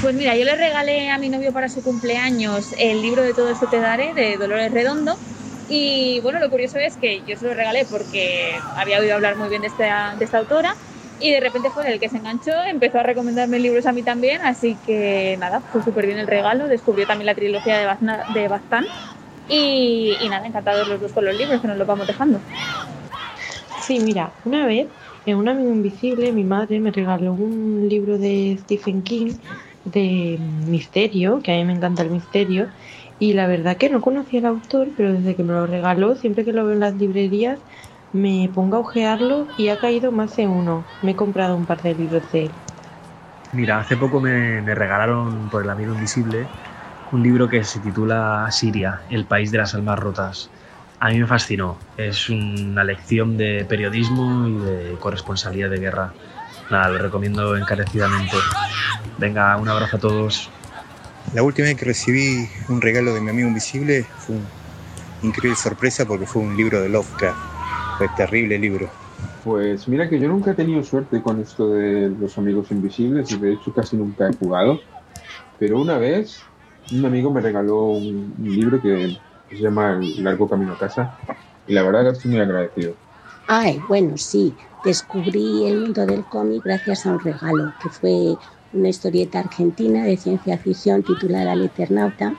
Pues 0.00 0.14
mira, 0.14 0.36
yo 0.36 0.44
le 0.44 0.54
regalé 0.56 1.10
a 1.10 1.18
mi 1.18 1.28
novio 1.28 1.52
para 1.52 1.68
su 1.68 1.82
cumpleaños 1.82 2.72
el 2.78 3.02
libro 3.02 3.22
de 3.24 3.34
Todo 3.34 3.50
esto 3.50 3.68
te 3.68 3.80
daré 3.80 4.14
de 4.14 4.38
Dolores 4.38 4.70
Redondo. 4.72 5.20
Y 5.66 6.20
bueno, 6.20 6.38
lo 6.40 6.50
curioso 6.50 6.78
es 6.78 6.96
que 6.96 7.24
yo 7.24 7.36
se 7.36 7.46
lo 7.46 7.54
regalé 7.54 7.84
porque 7.86 8.64
había 8.74 9.00
oído 9.00 9.14
hablar 9.14 9.36
muy 9.36 9.48
bien 9.48 9.62
de 9.62 9.66
esta, 9.68 10.14
de 10.16 10.24
esta 10.24 10.38
autora 10.38 10.78
y 11.18 11.32
de 11.32 11.40
repente 11.40 11.70
fue 11.72 11.92
el 11.92 11.98
que 12.00 12.08
se 12.08 12.16
enganchó, 12.16 12.52
empezó 12.70 13.00
a 13.00 13.02
recomendarme 13.02 13.58
libros 13.58 13.84
a 13.86 13.92
mí 13.92 14.04
también, 14.04 14.40
así 14.42 14.78
que 14.78 15.36
nada, 15.38 15.62
fue 15.62 15.82
súper 15.82 16.06
bien 16.06 16.18
el 16.18 16.28
regalo, 16.28 16.68
descubrió 16.68 17.06
también 17.06 17.26
la 17.26 17.34
trilogía 17.34 17.76
de, 17.76 17.86
Bazna- 17.86 18.24
de 18.28 18.48
Baztán 18.48 18.86
y, 19.46 20.16
y 20.20 20.28
nada, 20.28 20.46
encantados 20.46 20.86
los 20.88 21.00
dos 21.00 21.12
con 21.12 21.24
los 21.24 21.34
libros 21.34 21.60
que 21.60 21.66
nos 21.68 21.76
los 21.76 21.86
vamos 21.88 22.06
dejando. 22.06 22.44
Sí, 23.76 24.00
mira, 24.00 24.38
una 24.42 24.66
vez 24.66 24.92
en 25.24 25.36
Un 25.38 25.48
amigo 25.48 25.70
invisible 25.72 26.32
mi 26.32 26.44
madre 26.44 26.80
me 26.80 26.90
regaló 26.90 27.34
un 27.34 27.88
libro 27.88 28.18
de 28.18 28.56
Stephen 28.60 29.02
King 29.02 29.38
de 29.84 30.38
misterio, 30.40 31.40
que 31.42 31.52
a 31.52 31.56
mí 31.56 31.64
me 31.64 31.72
encanta 31.74 32.02
el 32.02 32.10
misterio, 32.10 32.70
y 33.18 33.32
la 33.34 33.46
verdad 33.46 33.76
que 33.78 33.90
no 33.90 34.00
conocía 34.00 34.40
al 34.40 34.46
autor, 34.46 34.92
pero 34.96 35.12
desde 35.12 35.36
que 35.36 35.44
me 35.44 35.52
lo 35.54 35.66
regaló, 35.66 36.14
siempre 36.16 36.44
que 36.44 36.52
lo 36.52 36.64
veo 36.64 36.74
en 36.74 36.80
las 36.80 36.96
librerías, 36.96 37.64
me 38.12 38.50
pongo 38.54 38.76
a 38.76 38.80
ojearlo 38.80 39.52
y 39.56 39.68
ha 39.68 39.78
caído 39.78 40.12
más 40.12 40.34
de 40.36 40.48
uno. 40.48 40.90
Me 41.00 41.12
he 41.12 41.16
comprado 41.16 41.56
un 41.56 41.66
par 41.66 41.82
de 41.82 41.94
libros 41.94 42.30
de 42.32 42.46
él. 42.46 42.62
Mira, 43.50 43.78
hace 43.80 43.96
poco 43.96 44.20
me, 44.20 44.60
me 44.62 44.74
regalaron 44.74 45.48
por 45.48 45.62
el 45.64 45.70
amigo 45.70 45.92
invisible 45.92 46.52
un 47.10 47.22
libro 47.22 47.48
que 47.48 47.64
se 47.64 47.80
titula 47.80 48.48
Siria, 48.50 49.04
el 49.08 49.26
país 49.26 49.50
de 49.52 49.58
las 49.58 49.74
almas 49.74 49.98
rotas. 49.98 50.52
A 51.00 51.10
mí 51.10 51.20
me 51.20 51.26
fascinó. 51.26 51.78
Es 51.96 52.28
una 52.28 52.82
lección 52.82 53.36
de 53.36 53.64
periodismo 53.68 54.48
y 54.48 54.54
de 54.64 54.96
corresponsalía 54.98 55.68
de 55.68 55.78
guerra. 55.78 56.12
Nada, 56.70 56.88
lo 56.88 56.98
recomiendo 56.98 57.56
encarecidamente. 57.56 58.36
Venga, 59.16 59.56
un 59.56 59.68
abrazo 59.68 59.96
a 59.96 60.00
todos. 60.00 60.50
La 61.34 61.42
última 61.42 61.68
vez 61.68 61.76
que 61.76 61.84
recibí 61.84 62.48
un 62.68 62.80
regalo 62.80 63.14
de 63.14 63.20
mi 63.20 63.30
amigo 63.30 63.48
invisible 63.48 64.04
fue 64.18 64.36
una 64.36 64.46
increíble 65.22 65.56
sorpresa 65.56 66.04
porque 66.04 66.26
fue 66.26 66.42
un 66.42 66.56
libro 66.56 66.80
de 66.80 66.88
Lovecraft. 66.88 67.38
Fue 67.98 68.08
terrible 68.16 68.58
libro. 68.58 68.88
Pues 69.44 69.86
mira 69.86 70.08
que 70.08 70.18
yo 70.18 70.28
nunca 70.28 70.50
he 70.50 70.54
tenido 70.54 70.82
suerte 70.82 71.22
con 71.22 71.40
esto 71.40 71.70
de 71.70 72.10
los 72.10 72.36
amigos 72.38 72.70
invisibles 72.72 73.30
y 73.30 73.38
de 73.38 73.52
hecho 73.52 73.72
casi 73.72 73.96
nunca 73.96 74.28
he 74.28 74.34
jugado. 74.34 74.80
Pero 75.60 75.80
una 75.80 75.96
vez 75.96 76.42
un 76.90 77.04
amigo 77.04 77.30
me 77.32 77.40
regaló 77.40 77.84
un, 77.84 78.34
un 78.36 78.56
libro 78.56 78.80
que 78.80 79.16
se 79.56 79.62
llama 79.62 79.92
El 79.92 80.24
largo 80.24 80.48
camino 80.48 80.72
a 80.72 80.78
casa 80.78 81.16
y 81.66 81.74
la 81.74 81.82
verdad 81.82 82.08
estoy 82.08 82.32
muy 82.32 82.40
agradecido. 82.40 82.94
Ay, 83.46 83.80
bueno, 83.88 84.16
sí. 84.16 84.54
Descubrí 84.84 85.66
el 85.66 85.80
mundo 85.80 86.06
del 86.06 86.24
cómic 86.24 86.62
gracias 86.64 87.06
a 87.06 87.12
un 87.12 87.20
regalo, 87.20 87.72
que 87.82 87.88
fue 87.88 88.36
una 88.72 88.88
historieta 88.88 89.40
argentina 89.40 90.04
de 90.04 90.16
ciencia 90.16 90.58
ficción 90.58 91.02
titulada 91.02 91.54
El 91.54 91.64
Eternauta, 91.64 92.34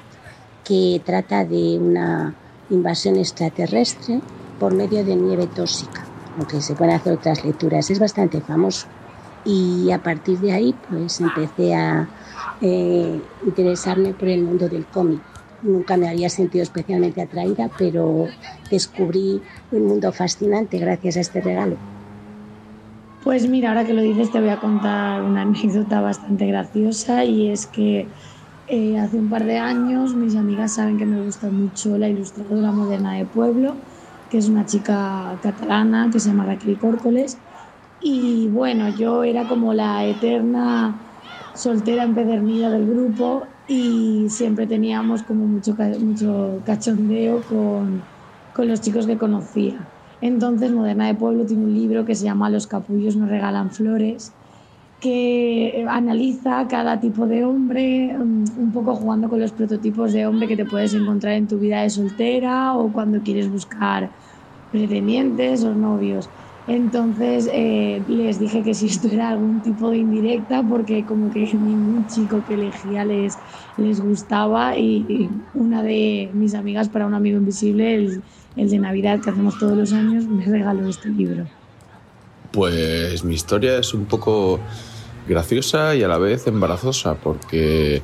que 0.63 1.01
trata 1.03 1.43
de 1.43 1.77
una 1.79 2.35
invasión 2.69 3.15
extraterrestre 3.17 4.21
por 4.59 4.73
medio 4.73 5.03
de 5.03 5.15
nieve 5.15 5.47
tóxica, 5.47 6.05
aunque 6.37 6.61
se 6.61 6.75
pueden 6.75 6.95
hacer 6.95 7.13
otras 7.13 7.43
lecturas. 7.43 7.89
Es 7.89 7.99
bastante 7.99 8.41
famoso. 8.41 8.87
Y 9.43 9.91
a 9.91 10.03
partir 10.03 10.37
de 10.39 10.51
ahí, 10.51 10.75
pues 10.89 11.19
empecé 11.21 11.73
a 11.73 12.07
eh, 12.61 13.19
interesarme 13.45 14.13
por 14.13 14.27
el 14.27 14.43
mundo 14.43 14.69
del 14.69 14.85
cómic. 14.85 15.21
Nunca 15.61 15.95
me 15.95 16.09
había 16.09 16.29
sentido 16.29 16.63
especialmente 16.63 17.21
atraída, 17.21 17.71
pero 17.77 18.35
descubrí 18.69 19.41
un 19.69 19.85
mundo 19.85 20.11
fascinante 20.11 20.79
gracias 20.79 21.15
a 21.15 21.21
este 21.21 21.39
regalo. 21.39 21.79
Pues 23.19 23.47
mira, 23.49 23.69
ahora 23.69 23.85
que 23.85 23.93
lo 23.93 24.01
dices 24.01 24.31
te 24.31 24.39
voy 24.39 24.49
a 24.49 24.59
contar 24.59 25.23
una 25.23 25.41
anécdota 25.43 26.01
bastante 26.01 26.47
graciosa 26.47 27.25
y 27.25 27.49
es 27.49 27.67
que 27.67 28.13
eh, 28.67 28.97
hace 28.97 29.17
un 29.17 29.29
par 29.29 29.45
de 29.45 29.57
años 29.57 30.15
mis 30.15 30.35
amigas 30.35 30.75
saben 30.75 30.97
que 30.97 31.05
me 31.05 31.19
gusta 31.19 31.49
mucho 31.51 31.97
la 31.97 32.09
ilustradora 32.09 32.71
moderna 32.71 33.13
de 33.15 33.25
Pueblo, 33.25 33.83
que 34.29 34.37
es 34.37 34.49
una 34.49 34.65
chica 34.65 35.39
catalana 35.41 36.09
que 36.11 36.19
se 36.19 36.29
llama 36.29 36.45
Raquel 36.45 36.77
Córcoles 36.77 37.41
y 37.99 38.47
bueno, 38.49 38.89
yo 38.89 39.23
era 39.23 39.47
como 39.47 39.73
la 39.73 40.05
eterna 40.05 41.01
soltera 41.53 42.03
empedernida 42.03 42.69
del 42.69 42.87
grupo 42.87 43.58
y 43.71 44.29
siempre 44.31 44.65
teníamos 44.67 45.21
como 45.23 45.47
mucho, 45.47 45.75
mucho 45.99 46.63
cachondeo 46.65 47.45
con, 47.45 48.09
con 48.51 48.67
los 48.67 48.81
chicos 48.81 49.05
que 49.05 49.17
conocía. 49.19 49.91
Entonces, 50.19 50.71
Moderna 50.73 51.05
de 51.07 51.13
Pueblo 51.15 51.45
tiene 51.45 51.63
un 51.65 51.73
libro 51.73 52.03
que 52.03 52.15
se 52.15 52.23
llama 52.25 52.49
Los 52.49 52.65
capullos 52.67 53.15
nos 53.15 53.29
regalan 53.29 53.69
flores, 53.71 54.35
que 54.99 55.85
analiza 55.87 56.67
cada 56.67 56.99
tipo 56.99 57.27
de 57.27 57.45
hombre, 57.45 58.17
um, 58.17 58.43
un 58.57 58.71
poco 58.71 58.95
jugando 58.95 59.29
con 59.29 59.39
los 59.39 59.53
prototipos 59.53 60.13
de 60.13 60.25
hombre 60.25 60.47
que 60.47 60.57
te 60.57 60.65
puedes 60.65 60.93
encontrar 60.95 61.35
en 61.35 61.47
tu 61.47 61.59
vida 61.59 61.83
de 61.83 61.89
soltera 61.91 62.75
o 62.75 62.91
cuando 62.91 63.21
quieres 63.21 63.49
buscar 63.51 64.15
pretendientes 64.69 65.63
o 65.63 65.75
novios. 65.75 66.31
Entonces 66.69 67.49
eh, 67.51 68.03
les 68.07 68.39
dije 68.39 68.61
que 68.61 68.75
si 68.75 68.85
esto 68.85 69.07
era 69.07 69.29
algún 69.29 69.59
tipo 69.63 69.89
de 69.89 69.97
indirecta, 69.97 70.61
porque 70.61 71.03
como 71.03 71.31
que 71.31 71.39
ningún 71.55 72.05
chico 72.05 72.43
que 72.47 72.53
elegía 72.53 73.03
les, 73.05 73.39
les 73.77 73.99
gustaba 73.99 74.77
y, 74.77 75.31
una 75.55 75.81
de 75.81 76.29
mis 76.31 76.53
amigas 76.53 76.87
para 76.87 77.07
un 77.07 77.15
amigo 77.15 77.39
invisible, 77.39 77.95
el, 77.95 78.21
el 78.55 78.69
de 78.69 78.77
Navidad 78.77 79.19
que 79.19 79.31
hacemos 79.31 79.57
todos 79.57 79.75
los 79.75 79.93
años, 79.93 80.25
me 80.27 80.45
regaló 80.45 80.87
este 80.87 81.09
libro. 81.09 81.47
Pues 82.51 83.23
mi 83.23 83.33
historia 83.33 83.79
es 83.79 83.95
un 83.95 84.05
poco 84.05 84.59
graciosa 85.27 85.95
y 85.95 86.03
a 86.03 86.07
la 86.07 86.19
vez 86.19 86.45
embarazosa 86.45 87.15
porque, 87.15 88.03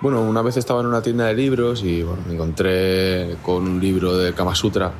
bueno, 0.00 0.22
una 0.22 0.42
vez 0.42 0.56
estaba 0.56 0.80
en 0.80 0.86
una 0.86 1.02
tienda 1.02 1.26
de 1.26 1.34
libros 1.34 1.82
y 1.82 2.04
bueno, 2.04 2.22
me 2.28 2.34
encontré 2.34 3.34
con 3.42 3.66
un 3.66 3.80
libro 3.80 4.16
de 4.16 4.32
Kama 4.32 4.54
Sutra 4.54 4.92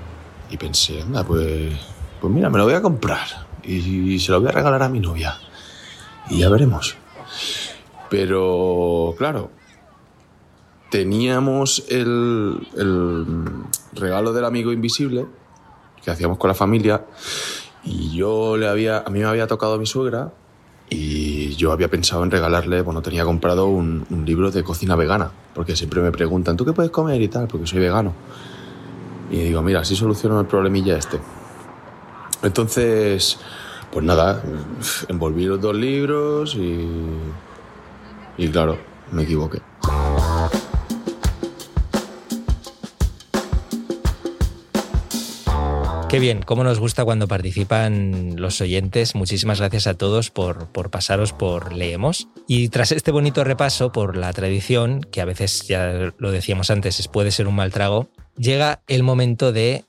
y 0.50 0.56
pensé, 0.56 1.02
anda, 1.02 1.22
pues, 1.22 1.99
pues 2.20 2.32
mira, 2.32 2.50
me 2.50 2.58
lo 2.58 2.64
voy 2.64 2.74
a 2.74 2.82
comprar 2.82 3.26
y 3.62 4.18
se 4.18 4.32
lo 4.32 4.40
voy 4.40 4.48
a 4.48 4.52
regalar 4.52 4.82
a 4.82 4.88
mi 4.88 5.00
novia 5.00 5.36
y 6.28 6.38
ya 6.38 6.48
veremos. 6.48 6.96
Pero, 8.08 9.14
claro, 9.18 9.50
teníamos 10.90 11.84
el, 11.88 12.66
el 12.76 13.26
regalo 13.92 14.32
del 14.32 14.44
amigo 14.44 14.72
invisible 14.72 15.26
que 16.02 16.10
hacíamos 16.10 16.38
con 16.38 16.48
la 16.48 16.54
familia 16.54 17.04
y 17.84 18.16
yo 18.16 18.56
le 18.56 18.68
había, 18.68 18.98
a 18.98 19.10
mí 19.10 19.20
me 19.20 19.26
había 19.26 19.46
tocado 19.46 19.78
mi 19.78 19.86
suegra 19.86 20.32
y 20.88 21.54
yo 21.54 21.70
había 21.70 21.88
pensado 21.88 22.24
en 22.24 22.32
regalarle, 22.32 22.82
bueno, 22.82 23.00
tenía 23.00 23.24
comprado 23.24 23.66
un, 23.66 24.06
un 24.10 24.26
libro 24.26 24.50
de 24.50 24.64
cocina 24.64 24.96
vegana, 24.96 25.30
porque 25.54 25.76
siempre 25.76 26.00
me 26.00 26.10
preguntan, 26.10 26.56
¿tú 26.56 26.64
qué 26.64 26.72
puedes 26.72 26.90
comer 26.90 27.22
y 27.22 27.28
tal? 27.28 27.46
Porque 27.46 27.66
soy 27.66 27.78
vegano. 27.78 28.12
Y 29.30 29.36
digo, 29.36 29.62
mira, 29.62 29.80
así 29.80 29.94
soluciono 29.94 30.40
el 30.40 30.46
problemilla 30.46 30.96
este. 30.96 31.20
Entonces, 32.42 33.38
pues 33.92 34.04
nada, 34.04 34.42
envolví 35.08 35.44
los 35.44 35.60
dos 35.60 35.74
libros 35.74 36.54
y, 36.54 36.88
y 38.38 38.48
claro, 38.48 38.78
me 39.12 39.22
equivoqué. 39.24 39.60
Qué 46.08 46.18
bien, 46.18 46.42
cómo 46.42 46.64
nos 46.64 46.80
gusta 46.80 47.04
cuando 47.04 47.28
participan 47.28 48.34
los 48.34 48.60
oyentes. 48.60 49.14
Muchísimas 49.14 49.60
gracias 49.60 49.86
a 49.86 49.94
todos 49.94 50.30
por, 50.30 50.66
por 50.72 50.90
pasaros 50.90 51.32
por 51.32 51.72
Leemos. 51.72 52.26
Y 52.48 52.68
tras 52.68 52.90
este 52.90 53.12
bonito 53.12 53.44
repaso 53.44 53.92
por 53.92 54.16
la 54.16 54.32
tradición, 54.32 55.02
que 55.02 55.20
a 55.20 55.24
veces, 55.24 55.68
ya 55.68 56.12
lo 56.18 56.32
decíamos 56.32 56.70
antes, 56.70 56.98
es- 56.98 57.06
puede 57.06 57.30
ser 57.30 57.46
un 57.46 57.54
mal 57.54 57.70
trago, 57.72 58.08
llega 58.36 58.82
el 58.88 59.04
momento 59.04 59.52
de 59.52 59.84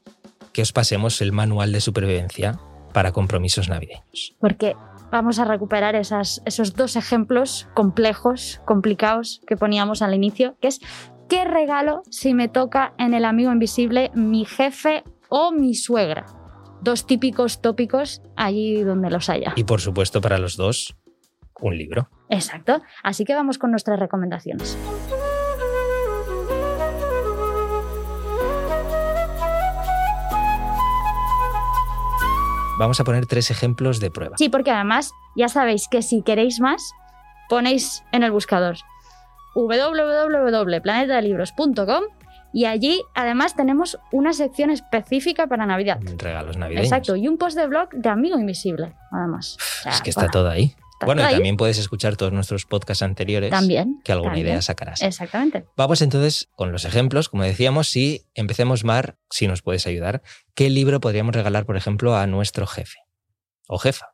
que 0.53 0.61
os 0.61 0.71
pasemos 0.71 1.21
el 1.21 1.31
manual 1.31 1.71
de 1.71 1.81
supervivencia 1.81 2.59
para 2.93 3.11
compromisos 3.11 3.69
navideños. 3.69 4.35
Porque 4.39 4.75
vamos 5.11 5.39
a 5.39 5.45
recuperar 5.45 5.95
esas, 5.95 6.41
esos 6.45 6.75
dos 6.75 6.95
ejemplos 6.95 7.67
complejos, 7.73 8.61
complicados 8.65 9.41
que 9.47 9.57
poníamos 9.57 10.01
al 10.01 10.13
inicio, 10.13 10.57
que 10.61 10.67
es 10.67 10.81
¿qué 11.29 11.45
regalo 11.45 12.03
si 12.09 12.33
me 12.33 12.47
toca 12.49 12.93
en 12.97 13.13
el 13.13 13.25
amigo 13.25 13.51
invisible 13.51 14.11
mi 14.13 14.45
jefe 14.45 15.03
o 15.29 15.51
mi 15.51 15.75
suegra? 15.75 16.25
Dos 16.81 17.05
típicos 17.05 17.61
tópicos 17.61 18.21
allí 18.35 18.81
donde 18.83 19.09
los 19.09 19.29
haya. 19.29 19.53
Y 19.55 19.63
por 19.63 19.81
supuesto 19.81 20.19
para 20.19 20.37
los 20.37 20.57
dos, 20.57 20.97
un 21.61 21.77
libro. 21.77 22.09
Exacto. 22.29 22.81
Así 23.03 23.23
que 23.23 23.35
vamos 23.35 23.57
con 23.57 23.71
nuestras 23.71 23.99
recomendaciones. 23.99 24.77
Vamos 32.81 32.99
a 32.99 33.03
poner 33.03 33.27
tres 33.27 33.51
ejemplos 33.51 33.99
de 33.99 34.09
prueba. 34.09 34.35
Sí, 34.39 34.49
porque 34.49 34.71
además 34.71 35.11
ya 35.35 35.49
sabéis 35.49 35.87
que 35.87 36.01
si 36.01 36.23
queréis 36.23 36.59
más, 36.59 36.93
ponéis 37.47 38.03
en 38.11 38.23
el 38.23 38.31
buscador 38.31 38.77
www.planetadelibros.com 39.53 42.03
y 42.51 42.65
allí 42.65 43.03
además 43.13 43.55
tenemos 43.55 43.99
una 44.11 44.33
sección 44.33 44.71
específica 44.71 45.45
para 45.45 45.67
Navidad. 45.67 45.99
Regalos 46.17 46.57
navideños. 46.57 46.87
Exacto, 46.87 47.15
y 47.15 47.27
un 47.27 47.37
post 47.37 47.55
de 47.55 47.67
blog 47.67 47.91
de 47.91 48.09
Amigo 48.09 48.39
Invisible, 48.39 48.95
además. 49.11 49.57
O 49.59 49.83
sea, 49.83 49.91
es 49.91 50.01
que 50.01 50.09
está 50.09 50.21
bueno, 50.21 50.31
todo 50.31 50.49
ahí. 50.49 50.73
Está 51.01 51.05
Bueno, 51.05 51.21
y 51.21 51.25
ahí. 51.25 51.33
también 51.35 51.57
puedes 51.57 51.77
escuchar 51.77 52.15
todos 52.17 52.31
nuestros 52.33 52.65
podcasts 52.65 53.01
anteriores. 53.03 53.49
También, 53.51 54.01
Que 54.03 54.11
alguna 54.11 54.31
también. 54.31 54.47
idea 54.47 54.61
sacarás. 54.61 55.01
Exactamente. 55.01 55.65
Vamos 55.75 56.01
entonces 56.01 56.49
con 56.55 56.71
los 56.71 56.85
ejemplos, 56.85 57.29
como 57.29 57.43
decíamos, 57.43 57.95
y 57.95 58.23
empecemos, 58.33 58.83
Mar, 58.83 59.17
si 59.29 59.47
nos 59.47 59.61
puedes 59.61 59.87
ayudar. 59.87 60.21
¿Qué 60.55 60.69
libro 60.69 60.99
podríamos 60.99 61.35
regalar, 61.35 61.65
por 61.65 61.77
ejemplo, 61.77 62.15
a 62.15 62.27
nuestro 62.27 62.65
jefe 62.67 62.99
o 63.67 63.77
jefa? 63.77 64.07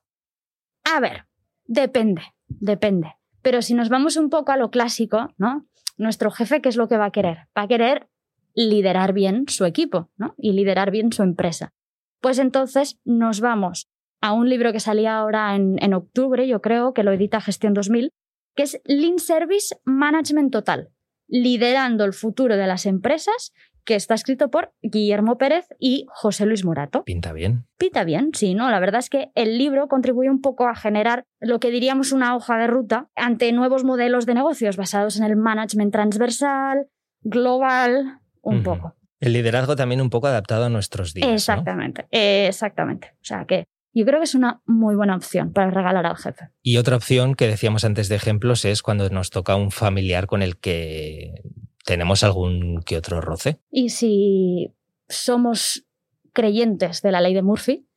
A 0.84 1.00
ver, 1.00 1.26
depende, 1.66 2.22
depende. 2.48 3.14
Pero 3.42 3.62
si 3.62 3.74
nos 3.74 3.90
vamos 3.90 4.18
un 4.18 4.30
poco 4.30 4.52
a 4.52 4.58
lo 4.58 4.70
clásico, 4.72 5.34
¿no? 5.38 5.66
Nuestro 5.98 6.32
jefe, 6.32 6.62
¿qué 6.62 6.70
es 6.70 6.76
lo 6.76 6.88
que 6.88 6.98
va 6.98 7.06
a 7.06 7.12
querer? 7.12 7.48
Va 7.58 7.64
a 7.64 7.68
querer 7.68 8.08
liderar 8.54 9.14
bien 9.14 9.46
su 9.48 9.66
equipo, 9.66 10.10
¿no? 10.18 10.34
Y 10.38 10.52
liderar 10.54 10.92
bien 10.92 11.12
su 11.12 11.24
empresa. 11.24 11.74
Pues 12.22 12.40
entonces 12.40 13.00
nos 13.06 13.40
vamos 13.42 13.88
a 14.22 14.34
un 14.34 14.50
libro 14.50 14.72
que 14.72 14.80
salía 14.80 15.18
ahora 15.18 15.56
en, 15.56 15.76
en 15.82 15.94
octubre, 15.94 16.48
yo 16.48 16.62
creo, 16.62 16.94
que 16.94 17.04
lo 17.04 17.12
edita 17.12 17.42
Gestión 17.42 17.74
2000, 17.74 18.12
que 18.56 18.64
es 18.64 18.82
Lean 18.86 19.20
Service 19.20 19.76
Management 19.86 20.52
Total, 20.52 20.90
liderando 21.28 22.06
el 22.06 22.14
futuro 22.14 22.58
de 22.58 22.68
las 22.68 22.86
empresas, 22.86 23.54
que 23.88 23.96
está 23.96 24.16
escrito 24.16 24.50
por 24.52 24.74
Guillermo 24.82 25.38
Pérez 25.38 25.66
y 25.80 26.08
José 26.10 26.46
Luis 26.46 26.66
Morato. 26.66 27.06
Pinta 27.06 27.32
bien. 27.32 27.66
Pinta 27.78 28.04
bien, 28.04 28.32
sí, 28.34 28.54
¿no? 28.54 28.70
La 28.70 28.82
verdad 28.82 29.00
es 29.00 29.10
que 29.10 29.32
el 29.34 29.58
libro 29.58 29.88
contribuye 29.88 30.30
un 30.30 30.42
poco 30.42 30.68
a 30.68 30.76
generar 30.76 31.24
lo 31.40 31.62
que 31.62 31.72
diríamos 31.72 32.12
una 32.12 32.36
hoja 32.36 32.58
de 32.58 32.68
ruta 32.68 33.08
ante 33.16 33.50
nuevos 33.54 33.86
modelos 33.86 34.26
de 34.26 34.34
negocios 34.34 34.76
basados 34.76 35.18
en 35.18 35.24
el 35.24 35.38
management 35.38 35.94
transversal, 35.94 36.88
global, 37.22 38.20
un 38.42 38.62
poco. 38.62 38.94
El 39.22 39.32
liderazgo 39.32 39.78
también 39.78 40.02
un 40.02 40.10
poco 40.10 40.28
adaptado 40.28 40.66
a 40.66 40.70
nuestros 40.70 41.14
días. 41.14 41.28
¿no? 41.28 41.34
Exactamente, 41.34 42.08
exactamente. 42.12 43.14
O 43.22 43.24
sea 43.24 43.46
que 43.46 43.68
yo 43.98 44.06
creo 44.06 44.20
que 44.20 44.26
es 44.26 44.36
una 44.36 44.62
muy 44.66 44.96
buena 44.96 45.16
opción 45.16 45.54
para 45.54 45.72
regalar 45.72 46.06
al 46.06 46.18
jefe. 46.18 46.50
Y 46.62 46.78
otra 46.78 46.96
opción 46.96 47.36
que 47.36 47.48
decíamos 47.48 47.84
antes 47.84 48.10
de 48.10 48.16
ejemplos 48.16 48.66
es 48.66 48.82
cuando 48.82 49.10
nos 49.10 49.30
toca 49.30 49.56
un 49.56 49.72
familiar 49.72 50.28
con 50.28 50.42
el 50.42 50.58
que 50.58 51.42
tenemos 51.86 52.24
algún 52.24 52.82
que 52.86 52.98
otro 52.98 53.22
roce. 53.22 53.60
Y 53.72 53.90
si 53.90 54.74
somos 55.08 55.86
creyentes 56.34 57.02
de 57.02 57.12
la 57.12 57.22
ley 57.22 57.34
de 57.34 57.42
Murphy, 57.42 57.88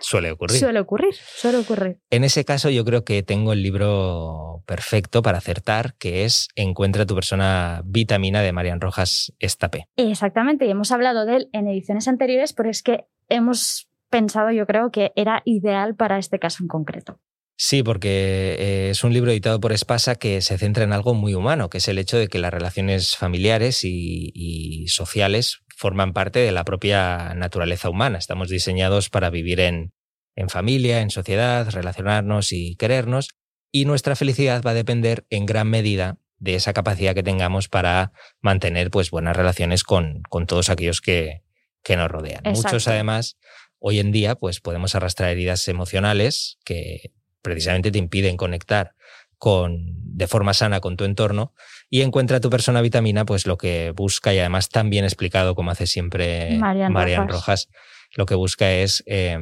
Suele 0.00 0.30
ocurrir. 0.30 0.58
suele 0.58 0.80
ocurrir, 0.80 1.14
suele 1.14 1.58
ocurrir. 1.58 1.98
En 2.10 2.24
ese 2.24 2.44
caso 2.44 2.68
yo 2.68 2.84
creo 2.84 3.04
que 3.04 3.22
tengo 3.22 3.54
el 3.54 3.62
libro 3.62 4.62
perfecto 4.66 5.22
para 5.22 5.38
acertar, 5.38 5.94
que 5.94 6.24
es 6.24 6.48
Encuentra 6.56 7.06
tu 7.06 7.14
persona 7.14 7.80
vitamina 7.86 8.42
de 8.42 8.52
Marian 8.52 8.80
Rojas 8.80 9.32
Estapé. 9.38 9.88
Exactamente, 9.96 10.66
y 10.66 10.70
hemos 10.70 10.92
hablado 10.92 11.24
de 11.24 11.36
él 11.36 11.48
en 11.52 11.68
ediciones 11.68 12.06
anteriores, 12.06 12.52
pero 12.52 12.68
es 12.68 12.82
que 12.82 13.06
hemos 13.28 13.88
pensado, 14.10 14.50
yo 14.50 14.66
creo, 14.66 14.90
que 14.90 15.12
era 15.16 15.42
ideal 15.44 15.94
para 15.96 16.18
este 16.18 16.38
caso 16.38 16.62
en 16.62 16.68
concreto. 16.68 17.20
Sí, 17.56 17.82
porque 17.84 18.56
eh, 18.58 18.90
es 18.90 19.04
un 19.04 19.12
libro 19.12 19.30
editado 19.30 19.60
por 19.60 19.72
Espasa 19.72 20.16
que 20.16 20.40
se 20.40 20.58
centra 20.58 20.82
en 20.82 20.92
algo 20.92 21.14
muy 21.14 21.34
humano, 21.34 21.70
que 21.70 21.78
es 21.78 21.86
el 21.86 21.98
hecho 21.98 22.18
de 22.18 22.26
que 22.26 22.40
las 22.40 22.52
relaciones 22.52 23.16
familiares 23.16 23.84
y, 23.84 24.32
y 24.34 24.88
sociales 24.88 25.60
forman 25.76 26.12
parte 26.12 26.40
de 26.40 26.50
la 26.50 26.64
propia 26.64 27.34
naturaleza 27.34 27.90
humana. 27.90 28.18
Estamos 28.18 28.48
diseñados 28.48 29.08
para 29.08 29.30
vivir 29.30 29.60
en, 29.60 29.92
en 30.34 30.48
familia, 30.48 31.00
en 31.00 31.10
sociedad, 31.10 31.70
relacionarnos 31.70 32.52
y 32.52 32.76
querernos, 32.76 33.30
y 33.70 33.84
nuestra 33.84 34.16
felicidad 34.16 34.62
va 34.64 34.72
a 34.72 34.74
depender 34.74 35.26
en 35.30 35.46
gran 35.46 35.68
medida 35.68 36.18
de 36.38 36.56
esa 36.56 36.72
capacidad 36.72 37.14
que 37.14 37.22
tengamos 37.22 37.68
para 37.68 38.12
mantener 38.40 38.90
pues, 38.90 39.10
buenas 39.10 39.36
relaciones 39.36 39.84
con, 39.84 40.22
con 40.28 40.46
todos 40.46 40.70
aquellos 40.70 41.00
que, 41.00 41.42
que 41.82 41.96
nos 41.96 42.10
rodean. 42.10 42.44
Exacto. 42.44 42.68
Muchos, 42.68 42.88
además, 42.88 43.38
hoy 43.86 44.00
en 44.00 44.12
día, 44.12 44.34
pues 44.34 44.60
podemos 44.60 44.94
arrastrar 44.94 45.28
heridas 45.28 45.68
emocionales 45.68 46.56
que 46.64 47.12
precisamente 47.42 47.90
te 47.90 47.98
impiden 47.98 48.38
conectar 48.38 48.94
con, 49.36 49.92
de 50.16 50.26
forma 50.26 50.54
sana 50.54 50.80
con 50.80 50.96
tu 50.96 51.04
entorno 51.04 51.52
y 51.90 52.00
encuentra 52.00 52.40
tu 52.40 52.48
persona 52.48 52.80
vitamina, 52.80 53.26
pues 53.26 53.46
lo 53.46 53.58
que 53.58 53.92
busca, 53.94 54.32
y 54.32 54.38
además 54.38 54.70
tan 54.70 54.88
bien 54.88 55.04
explicado 55.04 55.54
como 55.54 55.70
hace 55.70 55.86
siempre 55.86 56.56
Marian 56.58 56.92
Marian 56.94 57.28
Rojas. 57.28 57.68
Rojas, 57.68 57.68
lo 58.16 58.24
que 58.24 58.34
busca 58.36 58.72
es 58.72 59.02
eh, 59.06 59.36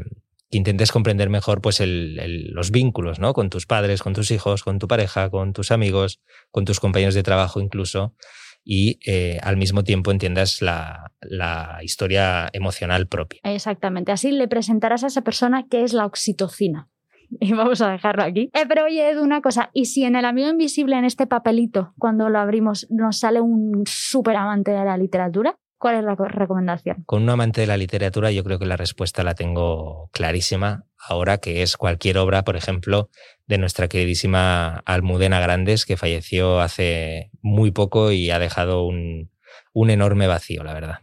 que 0.51 0.59
intentes 0.59 0.91
comprender 0.91 1.31
mejor 1.31 1.61
pues 1.61 1.79
el- 1.81 2.19
el- 2.19 2.51
los 2.51 2.73
vínculos 2.73 3.21
¿no? 3.21 3.35
con 3.35 3.49
tus 3.49 3.67
padres, 3.67 4.03
con 4.03 4.13
tus 4.13 4.33
hijos, 4.33 4.65
con 4.65 4.81
tu 4.81 4.89
pareja, 4.89 5.31
con 5.31 5.53
tus 5.53 5.71
amigos, 5.71 6.21
con 6.51 6.65
tus 6.65 6.81
compañeros 6.81 7.15
de 7.15 7.23
trabajo 7.23 7.61
incluso, 7.61 8.17
y 8.65 8.99
eh, 9.07 9.39
al 9.43 9.57
mismo 9.57 9.85
tiempo 9.85 10.11
entiendas 10.11 10.63
la, 10.63 11.13
la 11.21 11.79
historia 11.83 12.49
emocional 12.53 13.07
propia. 13.07 13.41
Exactamente, 13.45 14.13
así 14.13 14.31
le 14.31 14.49
presentarás 14.49 15.05
a 15.05 15.09
esa 15.09 15.23
persona 15.23 15.67
qué 15.69 15.83
es 15.83 15.93
la 15.93 16.07
oxitocina. 16.07 16.89
Y 17.41 17.53
vamos 17.53 17.81
a 17.81 17.91
dejarlo 17.91 18.23
aquí. 18.23 18.51
Eh, 18.53 18.67
pero 18.69 18.85
oye, 18.85 19.19
una 19.19 19.41
cosa, 19.41 19.71
¿y 19.73 19.87
si 19.87 20.05
en 20.05 20.17
el 20.17 20.25
amigo 20.25 20.51
invisible, 20.51 20.97
en 20.97 21.05
este 21.05 21.27
papelito, 21.27 21.95
cuando 21.99 22.29
lo 22.29 22.39
abrimos, 22.39 22.87
nos 22.91 23.19
sale 23.19 23.41
un 23.41 23.85
súper 23.87 24.37
amante 24.37 24.73
de 24.73 24.85
la 24.85 24.97
literatura? 24.97 25.57
¿Cuál 25.83 25.97
es 25.97 26.05
la 26.05 26.15
co- 26.15 26.29
recomendación? 26.29 27.03
Con 27.07 27.25
un 27.25 27.31
amante 27.31 27.61
de 27.63 27.67
la 27.67 27.77
literatura 27.77 28.31
yo 28.31 28.45
creo 28.45 28.61
que 28.61 28.67
la 28.67 28.77
respuesta 28.77 29.25
la 29.25 29.35
tengo 29.35 30.09
clarísima 30.13 30.85
ahora, 30.97 31.39
que 31.39 31.63
es 31.63 31.77
cualquier 31.77 32.19
obra, 32.19 32.45
por 32.45 32.55
ejemplo, 32.55 33.11
de 33.49 33.59
nuestra 33.59 33.89
queridísima 33.89 34.77
Almudena 34.87 35.41
Grandes, 35.41 35.85
que 35.85 35.97
falleció 35.97 36.61
hace 36.61 37.33
muy 37.43 37.73
poco 37.73 38.13
y 38.13 38.31
ha 38.31 38.39
dejado 38.39 38.87
un, 38.87 39.33
un 39.73 39.91
enorme 39.91 40.29
vacío, 40.29 40.63
la 40.63 40.73
verdad. 40.73 40.99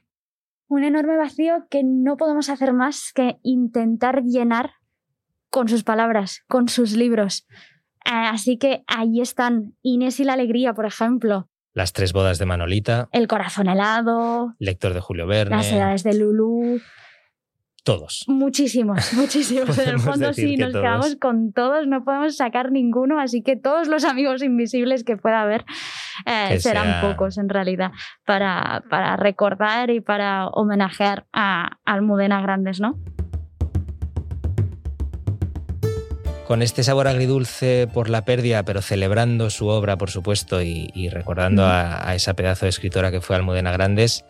Un 0.69 0.85
enorme 0.85 1.17
vacío 1.17 1.67
que 1.69 1.81
no 1.83 2.15
podemos 2.15 2.47
hacer 2.49 2.71
más 2.71 3.11
que 3.13 3.35
intentar 3.43 4.23
llenar 4.23 4.71
con 5.49 5.67
sus 5.67 5.83
palabras, 5.83 6.43
con 6.47 6.69
sus 6.69 6.95
libros. 6.95 7.45
Eh, 8.05 8.11
Así 8.31 8.57
que 8.57 8.83
ahí 8.87 9.19
están 9.19 9.75
Inés 9.81 10.21
y 10.21 10.23
la 10.23 10.33
Alegría, 10.33 10.73
por 10.73 10.85
ejemplo, 10.85 11.49
Las 11.79 11.93
tres 11.93 12.11
bodas 12.11 12.39
de 12.39 12.45
Manolita, 12.45 13.07
El 13.13 13.29
corazón 13.29 13.69
helado, 13.69 14.53
lector 14.59 14.93
de 14.93 14.99
Julio 14.99 15.25
Verne, 15.27 15.55
Las 15.55 15.71
edades 15.71 16.03
de 16.03 16.13
Lulú, 16.13 16.81
todos. 17.85 18.25
muchísimos, 18.27 19.13
muchísimos. 19.13 19.77
En 19.79 19.87
el 19.87 19.99
fondo 20.01 20.31
que 20.33 20.57
nos 20.57 20.73
todos. 20.73 20.83
quedamos 20.83 21.15
con 21.15 21.53
todos, 21.53 21.87
no 21.87 22.03
podemos 22.03 22.35
sacar 22.35 22.73
ninguno, 22.73 23.17
así 23.21 23.41
que 23.43 23.55
todos 23.55 23.87
los 23.87 24.03
amigos 24.03 24.43
invisibles 24.43 25.05
que 25.05 25.15
pueda 25.15 25.39
haber 25.41 25.63
eh, 26.25 26.59
serán 26.59 26.99
sea- 26.99 27.01
pocos 27.01 27.37
en 27.37 27.47
realidad 27.47 27.91
para, 28.25 28.83
para 28.89 29.15
recordar 29.15 29.89
y 29.89 30.01
para 30.01 30.47
homenajear 30.49 31.27
a 31.31 31.77
Almudena 31.85 32.41
Grandes, 32.41 32.81
¿no? 32.81 32.99
Con 36.49 36.63
este 36.63 36.81
sabor 36.81 37.07
agridulce 37.07 37.85
por 37.85 38.09
la 38.09 38.25
pérdida, 38.25 38.63
pero 38.63 38.81
celebrando 38.81 39.51
su 39.51 39.67
obra, 39.67 39.97
por 39.97 40.09
supuesto, 40.09 40.63
y, 40.63 40.89
y 40.95 41.09
recordando 41.09 41.63
a, 41.63 42.09
a 42.09 42.15
esa 42.15 42.33
pedazo 42.33 42.65
de 42.65 42.71
escritora 42.71 43.11
que 43.11 43.21
fue 43.21 43.35
Almudena 43.35 43.71
Grandes, 43.71 44.25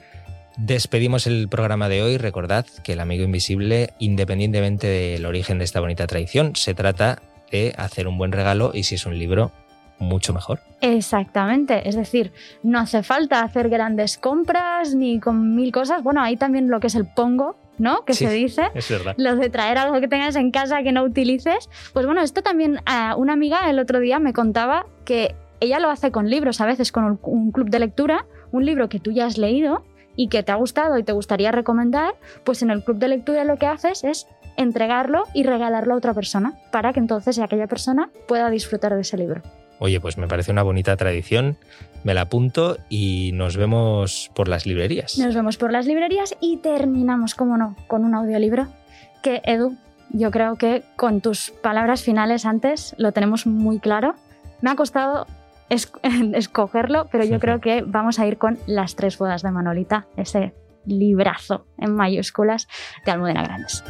despedimos 0.57 1.27
el 1.27 1.47
programa 1.47 1.87
de 1.87 2.03
hoy. 2.03 2.17
Recordad 2.17 2.65
que 2.83 2.91
el 2.91 2.99
amigo 2.99 3.23
invisible, 3.23 3.93
independientemente 3.99 4.87
del 4.87 5.25
origen 5.25 5.59
de 5.59 5.63
esta 5.63 5.79
bonita 5.79 6.07
tradición, 6.07 6.57
se 6.57 6.73
trata 6.73 7.21
de 7.53 7.73
hacer 7.77 8.05
un 8.05 8.17
buen 8.17 8.33
regalo 8.33 8.71
y 8.73 8.83
si 8.83 8.95
es 8.95 9.05
un 9.05 9.17
libro, 9.17 9.53
mucho 9.97 10.33
mejor. 10.33 10.59
Exactamente, 10.81 11.87
es 11.87 11.95
decir, 11.95 12.33
no 12.63 12.79
hace 12.79 13.01
falta 13.01 13.43
hacer 13.43 13.69
grandes 13.69 14.17
compras 14.17 14.93
ni 14.93 15.21
con 15.21 15.55
mil 15.55 15.71
cosas. 15.71 16.03
Bueno, 16.03 16.21
hay 16.21 16.35
también 16.35 16.69
lo 16.69 16.81
que 16.81 16.87
es 16.87 16.95
el 16.95 17.05
pongo, 17.05 17.55
¿no? 17.79 18.05
Que 18.05 18.13
Sí. 18.13 18.27
se 18.27 18.33
dice. 18.33 18.63
Es 18.75 18.89
verdad. 18.89 19.15
Lo 19.17 19.35
de 19.35 19.49
traer 19.49 19.77
algo 19.77 19.99
que 19.99 20.07
tengas 20.07 20.35
en 20.35 20.51
casa 20.51 20.83
que 20.83 20.91
no 20.91 21.03
utilices. 21.03 21.69
Pues 21.93 22.05
bueno, 22.05 22.21
esto 22.21 22.41
también, 22.43 22.75
eh, 22.77 23.13
una 23.17 23.33
amiga 23.33 23.69
el 23.69 23.79
otro 23.79 23.99
día 23.99 24.19
me 24.19 24.33
contaba 24.33 24.85
que 25.05 25.35
ella 25.61 25.79
lo 25.79 25.89
hace 25.89 26.11
con 26.11 26.29
libros, 26.29 26.61
a 26.61 26.65
veces 26.65 26.91
con 26.91 27.03
un- 27.05 27.19
un 27.23 27.51
club 27.51 27.69
de 27.69 27.79
lectura, 27.79 28.25
un 28.51 28.65
libro 28.65 28.87
que 28.89 28.99
tú 28.99 29.11
ya 29.11 29.25
has 29.25 29.37
leído 29.37 29.83
y 30.15 30.27
que 30.27 30.43
te 30.43 30.51
ha 30.51 30.55
gustado 30.55 30.97
y 30.97 31.03
te 31.03 31.11
gustaría 31.13 31.51
recomendar, 31.51 32.13
pues 32.43 32.61
en 32.61 32.69
el 32.71 32.83
club 32.83 32.97
de 32.97 33.07
lectura 33.09 33.43
lo 33.43 33.57
que 33.57 33.65
haces 33.67 34.03
es 34.03 34.27
entregarlo 34.57 35.23
y 35.33 35.43
regalarlo 35.43 35.93
a 35.93 35.97
otra 35.97 36.13
persona 36.13 36.53
para 36.71 36.91
que 36.91 36.99
entonces 36.99 37.39
aquella 37.39 37.67
persona 37.67 38.09
pueda 38.27 38.49
disfrutar 38.49 38.93
de 38.95 39.01
ese 39.01 39.17
libro. 39.17 39.41
Oye, 39.79 40.01
pues 40.01 40.17
me 40.17 40.27
parece 40.27 40.51
una 40.51 40.61
bonita 40.61 40.95
tradición, 40.97 41.57
me 42.03 42.13
la 42.13 42.21
apunto 42.21 42.77
y 42.89 43.31
nos 43.33 43.55
vemos 43.55 44.29
por 44.35 44.47
las 44.49 44.65
librerías. 44.65 45.17
Nos 45.17 45.33
vemos 45.33 45.57
por 45.57 45.71
las 45.71 45.85
librerías 45.85 46.35
y 46.41 46.57
terminamos, 46.57 47.33
como 47.33 47.57
no, 47.57 47.75
con 47.87 48.03
un 48.03 48.13
audiolibro 48.13 48.67
que 49.23 49.41
Edu, 49.45 49.77
yo 50.11 50.31
creo 50.31 50.55
que 50.55 50.83
con 50.95 51.21
tus 51.21 51.51
palabras 51.51 52.03
finales 52.03 52.45
antes 52.45 52.93
lo 52.97 53.11
tenemos 53.11 53.45
muy 53.45 53.79
claro. 53.79 54.15
Me 54.61 54.69
ha 54.69 54.75
costado 54.75 55.27
escogerlo, 55.69 57.07
pero 57.11 57.23
yo 57.23 57.39
creo 57.39 57.59
que 57.61 57.81
vamos 57.81 58.19
a 58.19 58.27
ir 58.27 58.37
con 58.37 58.59
Las 58.67 58.95
tres 58.95 59.17
bodas 59.17 59.43
de 59.43 59.51
Manolita, 59.51 60.07
ese 60.17 60.53
librazo 60.85 61.65
en 61.77 61.95
mayúsculas 61.95 62.67
de 63.05 63.11
Almudena 63.11 63.43
Grandes. 63.43 63.83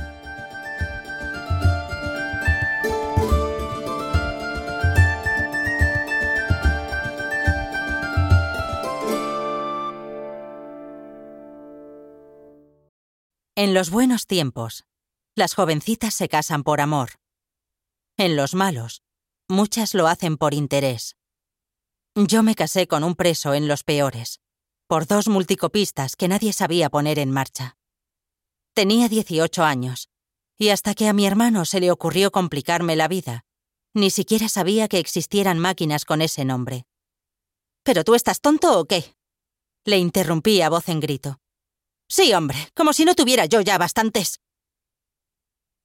En 13.61 13.73
los 13.73 13.89
buenos 13.89 14.25
tiempos, 14.25 14.85
las 15.35 15.53
jovencitas 15.53 16.13
se 16.13 16.29
casan 16.29 16.63
por 16.63 16.79
amor. 16.79 17.19
En 18.15 18.37
los 18.37 18.55
malos, 18.55 19.03
muchas 19.49 19.93
lo 19.95 20.07
hacen 20.07 20.37
por 20.37 20.53
interés. 20.53 21.17
Yo 22.15 22.41
me 22.41 22.55
casé 22.55 22.87
con 22.87 23.03
un 23.03 23.15
preso 23.15 23.53
en 23.53 23.67
los 23.67 23.83
peores, 23.83 24.39
por 24.87 25.07
dos 25.07 25.27
multicopistas 25.27 26.15
que 26.15 26.29
nadie 26.29 26.53
sabía 26.53 26.89
poner 26.89 27.19
en 27.19 27.31
marcha. 27.31 27.75
Tenía 28.73 29.09
18 29.09 29.61
años, 29.61 30.07
y 30.57 30.69
hasta 30.69 30.93
que 30.93 31.09
a 31.09 31.13
mi 31.13 31.25
hermano 31.25 31.65
se 31.65 31.81
le 31.81 31.91
ocurrió 31.91 32.31
complicarme 32.31 32.95
la 32.95 33.09
vida, 33.09 33.43
ni 33.93 34.09
siquiera 34.09 34.47
sabía 34.47 34.87
que 34.87 34.99
existieran 34.99 35.59
máquinas 35.59 36.05
con 36.05 36.21
ese 36.21 36.45
nombre. 36.45 36.85
¿Pero 37.83 38.05
tú 38.05 38.15
estás 38.15 38.39
tonto 38.39 38.79
o 38.79 38.85
qué? 38.85 39.17
Le 39.83 39.97
interrumpí 39.97 40.61
a 40.61 40.69
voz 40.69 40.87
en 40.87 41.01
grito. 41.01 41.41
Sí, 42.09 42.33
hombre, 42.33 42.57
como 42.75 42.91
si 42.91 43.05
no 43.05 43.13
tuviera 43.13 43.45
yo 43.45 43.61
ya 43.61 43.77
bastantes. 43.77 44.39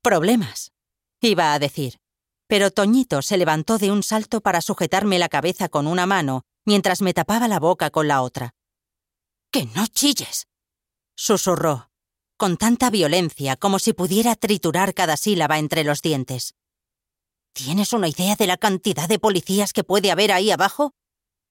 Problemas, 0.03 0.73
iba 1.21 1.53
a 1.53 1.59
decir. 1.59 1.99
Pero 2.47 2.71
Toñito 2.71 3.23
se 3.23 3.37
levantó 3.37 3.79
de 3.79 3.91
un 3.91 4.03
salto 4.03 4.41
para 4.41 4.61
sujetarme 4.61 5.19
la 5.19 5.29
cabeza 5.29 5.69
con 5.69 5.87
una 5.87 6.07
mano 6.07 6.43
mientras 6.65 7.03
me 7.03 7.15
tapaba 7.15 7.47
la 7.47 7.61
boca 7.61 7.91
con 7.91 8.09
la 8.09 8.23
otra. 8.23 8.55
¡Que 9.51 9.67
no 9.67 9.87
chilles! 9.87 10.47
susurró, 11.17 11.91
con 12.37 12.57
tanta 12.57 12.91
violencia 12.91 13.57
como 13.57 13.79
si 13.79 13.93
pudiera 13.93 14.35
triturar 14.35 14.95
cada 14.95 15.17
sílaba 15.17 15.59
entre 15.59 15.85
los 15.85 16.03
dientes. 16.03 16.55
¿Tienes 17.53 17.93
una 17.93 18.09
idea 18.09 18.35
de 18.35 18.47
la 18.47 18.57
cantidad 18.57 19.09
de 19.09 19.19
policías 19.19 19.73
que 19.73 19.85
puede 19.85 20.11
haber 20.11 20.33
ahí 20.33 20.51
abajo? 20.51 20.93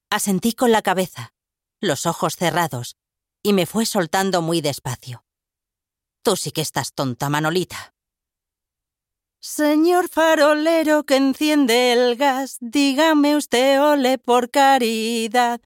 Asentí 0.09 0.53
con 0.53 0.71
la 0.71 0.81
cabeza, 0.81 1.33
los 1.79 2.05
ojos 2.05 2.36
cerrados, 2.36 2.97
y 3.43 3.53
me 3.53 3.65
fue 3.65 3.86
soltando 3.86 4.41
muy 4.41 4.62
despacio. 4.62 5.25
Tú 6.23 6.38
sí 6.38 6.51
que 6.51 6.62
estás 6.62 6.93
tonta, 6.93 7.29
Manolita. 7.29 7.93
Señor 9.41 10.08
farolero 10.08 11.03
que 11.03 11.17
enciende 11.17 11.91
el 11.91 12.15
gas, 12.15 12.58
dígame 12.62 13.36
usted 13.36 13.82
ole 13.82 14.17
por 14.17 14.49
caridad, 14.49 15.60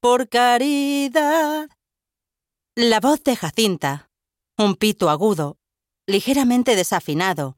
por 0.00 0.28
caridad. 0.28 1.68
La 2.74 2.98
voz 2.98 3.22
de 3.22 3.36
Jacinta, 3.36 4.10
un 4.58 4.74
pito 4.74 5.10
agudo, 5.10 5.58
ligeramente 6.08 6.74
desafinado, 6.74 7.56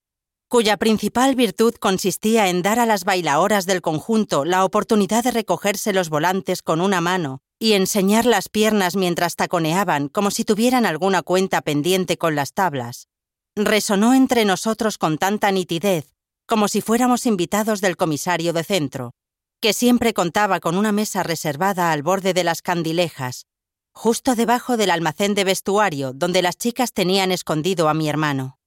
cuya 0.48 0.76
principal 0.76 1.34
virtud 1.34 1.74
consistía 1.76 2.48
en 2.50 2.60
dar 2.60 2.78
a 2.78 2.84
las 2.84 3.04
bailaoras 3.04 3.64
del 3.64 3.80
conjunto 3.80 4.44
la 4.44 4.66
oportunidad 4.66 5.24
de 5.24 5.30
recogerse 5.30 5.94
los 5.94 6.10
volantes 6.10 6.60
con 6.60 6.82
una 6.82 7.00
mano 7.00 7.40
y 7.62 7.74
enseñar 7.74 8.26
las 8.26 8.48
piernas 8.48 8.96
mientras 8.96 9.36
taconeaban 9.36 10.08
como 10.08 10.32
si 10.32 10.44
tuvieran 10.44 10.84
alguna 10.84 11.22
cuenta 11.22 11.62
pendiente 11.62 12.18
con 12.18 12.34
las 12.34 12.54
tablas. 12.54 13.06
Resonó 13.54 14.14
entre 14.14 14.44
nosotros 14.44 14.98
con 14.98 15.16
tanta 15.16 15.52
nitidez, 15.52 16.12
como 16.44 16.66
si 16.66 16.80
fuéramos 16.80 17.24
invitados 17.24 17.80
del 17.80 17.96
comisario 17.96 18.52
de 18.52 18.64
centro, 18.64 19.12
que 19.60 19.74
siempre 19.74 20.12
contaba 20.12 20.58
con 20.58 20.76
una 20.76 20.90
mesa 20.90 21.22
reservada 21.22 21.92
al 21.92 22.02
borde 22.02 22.34
de 22.34 22.42
las 22.42 22.62
candilejas, 22.62 23.46
justo 23.92 24.34
debajo 24.34 24.76
del 24.76 24.90
almacén 24.90 25.36
de 25.36 25.44
vestuario 25.44 26.12
donde 26.12 26.42
las 26.42 26.56
chicas 26.56 26.92
tenían 26.92 27.30
escondido 27.30 27.88
a 27.88 27.94
mi 27.94 28.08
hermano. 28.08 28.58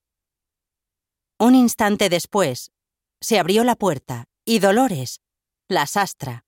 Un 1.38 1.54
instante 1.54 2.08
después, 2.08 2.72
se 3.20 3.40
abrió 3.40 3.66
la 3.66 3.76
puerta 3.76 4.24
y 4.46 4.60
Dolores, 4.60 5.20
la 5.68 5.86
sastra, 5.86 6.45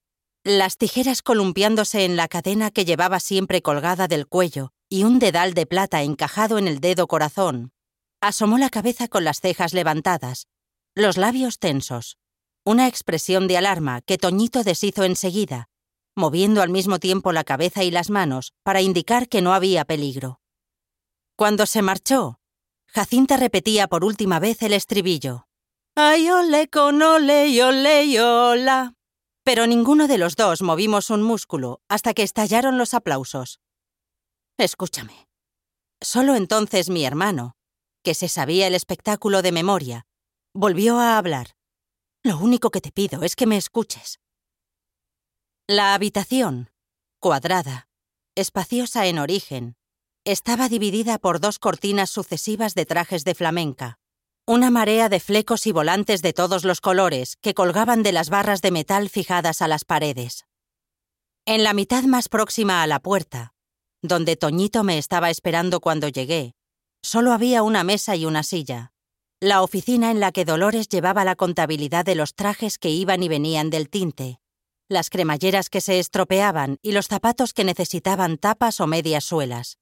las 0.47 0.77
tijeras 0.77 1.21
columpiándose 1.21 2.05
en 2.05 2.15
la 2.15 2.29
cadena 2.29 2.71
que 2.71 2.85
llevaba 2.85 3.19
siempre 3.19 3.61
colgada 3.61 4.07
del 4.07 4.27
cuello 4.27 4.71
y 4.87 5.03
un 5.03 5.19
dedal 5.19 5.53
de 5.53 5.65
plata 5.65 6.03
encajado 6.03 6.57
en 6.57 6.69
el 6.69 6.79
dedo 6.79 7.07
corazón. 7.07 7.73
Asomó 8.21 8.57
la 8.57 8.69
cabeza 8.69 9.09
con 9.09 9.25
las 9.25 9.41
cejas 9.41 9.73
levantadas, 9.73 10.47
los 10.95 11.17
labios 11.17 11.59
tensos, 11.59 12.17
una 12.63 12.87
expresión 12.87 13.47
de 13.49 13.57
alarma 13.57 14.01
que 14.01 14.17
Toñito 14.17 14.63
deshizo 14.63 15.03
enseguida, 15.03 15.67
moviendo 16.15 16.61
al 16.61 16.69
mismo 16.69 16.97
tiempo 16.97 17.33
la 17.33 17.43
cabeza 17.43 17.83
y 17.83 17.91
las 17.91 18.09
manos 18.09 18.53
para 18.63 18.81
indicar 18.81 19.27
que 19.27 19.41
no 19.41 19.53
había 19.53 19.83
peligro. 19.83 20.39
Cuando 21.35 21.65
se 21.65 21.81
marchó, 21.81 22.39
Jacinta 22.87 23.35
repetía 23.35 23.87
por 23.87 24.05
última 24.05 24.39
vez 24.39 24.61
el 24.63 24.71
estribillo. 24.71 25.45
Ay, 25.95 26.29
ole 26.29 26.69
con 26.69 27.01
ole 27.01 27.63
ole. 27.63 28.96
Pero 29.47 29.65
ninguno 29.65 30.09
de 30.09 30.17
los 30.17 30.35
dos 30.35 30.61
movimos 30.61 31.09
un 31.09 31.23
músculo 31.23 31.79
hasta 31.87 32.13
que 32.13 32.21
estallaron 32.21 32.77
los 32.77 32.93
aplausos. 32.93 33.61
Escúchame. 34.57 35.29
Solo 36.01 36.35
entonces 36.35 36.89
mi 36.89 37.05
hermano, 37.05 37.55
que 38.03 38.13
se 38.13 38.27
sabía 38.27 38.67
el 38.67 38.75
espectáculo 38.75 39.41
de 39.41 39.53
memoria, 39.53 40.05
volvió 40.53 40.99
a 40.99 41.17
hablar. 41.17 41.55
Lo 42.23 42.37
único 42.39 42.71
que 42.71 42.81
te 42.81 42.91
pido 42.91 43.23
es 43.23 43.37
que 43.37 43.45
me 43.45 43.55
escuches. 43.55 44.19
La 45.65 45.93
habitación, 45.93 46.69
cuadrada, 47.21 47.87
espaciosa 48.35 49.05
en 49.07 49.17
origen, 49.17 49.77
estaba 50.25 50.67
dividida 50.67 51.19
por 51.19 51.39
dos 51.39 51.57
cortinas 51.57 52.09
sucesivas 52.09 52.75
de 52.75 52.85
trajes 52.85 53.23
de 53.23 53.33
flamenca 53.33 53.97
una 54.49 54.71
marea 54.71 55.09
de 55.09 55.19
flecos 55.19 55.67
y 55.67 55.73
volantes 55.73 56.21
de 56.21 56.31
todos 56.31 56.63
los 56.63 56.79
colores 56.79 57.35
que 57.41 57.53
colgaban 57.53 58.01
de 58.01 58.13
las 58.13 58.29
barras 58.29 58.61
de 58.61 58.71
metal 58.71 59.09
fijadas 59.09 59.61
a 59.61 59.67
las 59.67 59.83
paredes. 59.83 60.45
En 61.45 61.65
la 61.65 61.73
mitad 61.73 62.03
más 62.03 62.29
próxima 62.29 62.81
a 62.81 62.87
la 62.87 63.01
puerta, 63.01 63.53
donde 64.01 64.37
Toñito 64.37 64.85
me 64.85 64.97
estaba 64.99 65.29
esperando 65.29 65.81
cuando 65.81 66.07
llegué, 66.07 66.55
solo 67.01 67.33
había 67.33 67.61
una 67.61 67.83
mesa 67.83 68.15
y 68.15 68.25
una 68.25 68.41
silla, 68.41 68.93
la 69.41 69.61
oficina 69.61 70.11
en 70.11 70.21
la 70.21 70.31
que 70.31 70.45
Dolores 70.45 70.87
llevaba 70.87 71.25
la 71.25 71.35
contabilidad 71.35 72.05
de 72.05 72.15
los 72.15 72.33
trajes 72.33 72.77
que 72.77 72.89
iban 72.89 73.23
y 73.23 73.27
venían 73.27 73.69
del 73.69 73.89
tinte, 73.89 74.39
las 74.87 75.09
cremalleras 75.09 75.69
que 75.69 75.81
se 75.81 75.99
estropeaban 75.99 76.77
y 76.81 76.93
los 76.93 77.07
zapatos 77.07 77.51
que 77.51 77.65
necesitaban 77.65 78.37
tapas 78.37 78.79
o 78.79 78.87
medias 78.87 79.25
suelas. 79.25 79.77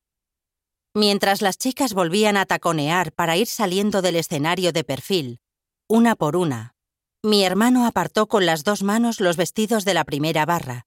Mientras 0.96 1.42
las 1.42 1.58
chicas 1.58 1.94
volvían 1.94 2.38
a 2.38 2.46
taconear 2.46 3.12
para 3.12 3.36
ir 3.36 3.48
saliendo 3.48 4.02
del 4.02 4.16
escenario 4.16 4.72
de 4.72 4.86
perfil, 4.86 5.42
una 5.90 6.16
por 6.16 6.38
una, 6.38 6.74
mi 7.22 7.44
hermano 7.44 7.86
apartó 7.86 8.28
con 8.28 8.46
las 8.46 8.64
dos 8.64 8.82
manos 8.82 9.20
los 9.20 9.36
vestidos 9.36 9.84
de 9.84 9.94
la 9.94 10.06
primera 10.06 10.46
barra, 10.46 10.86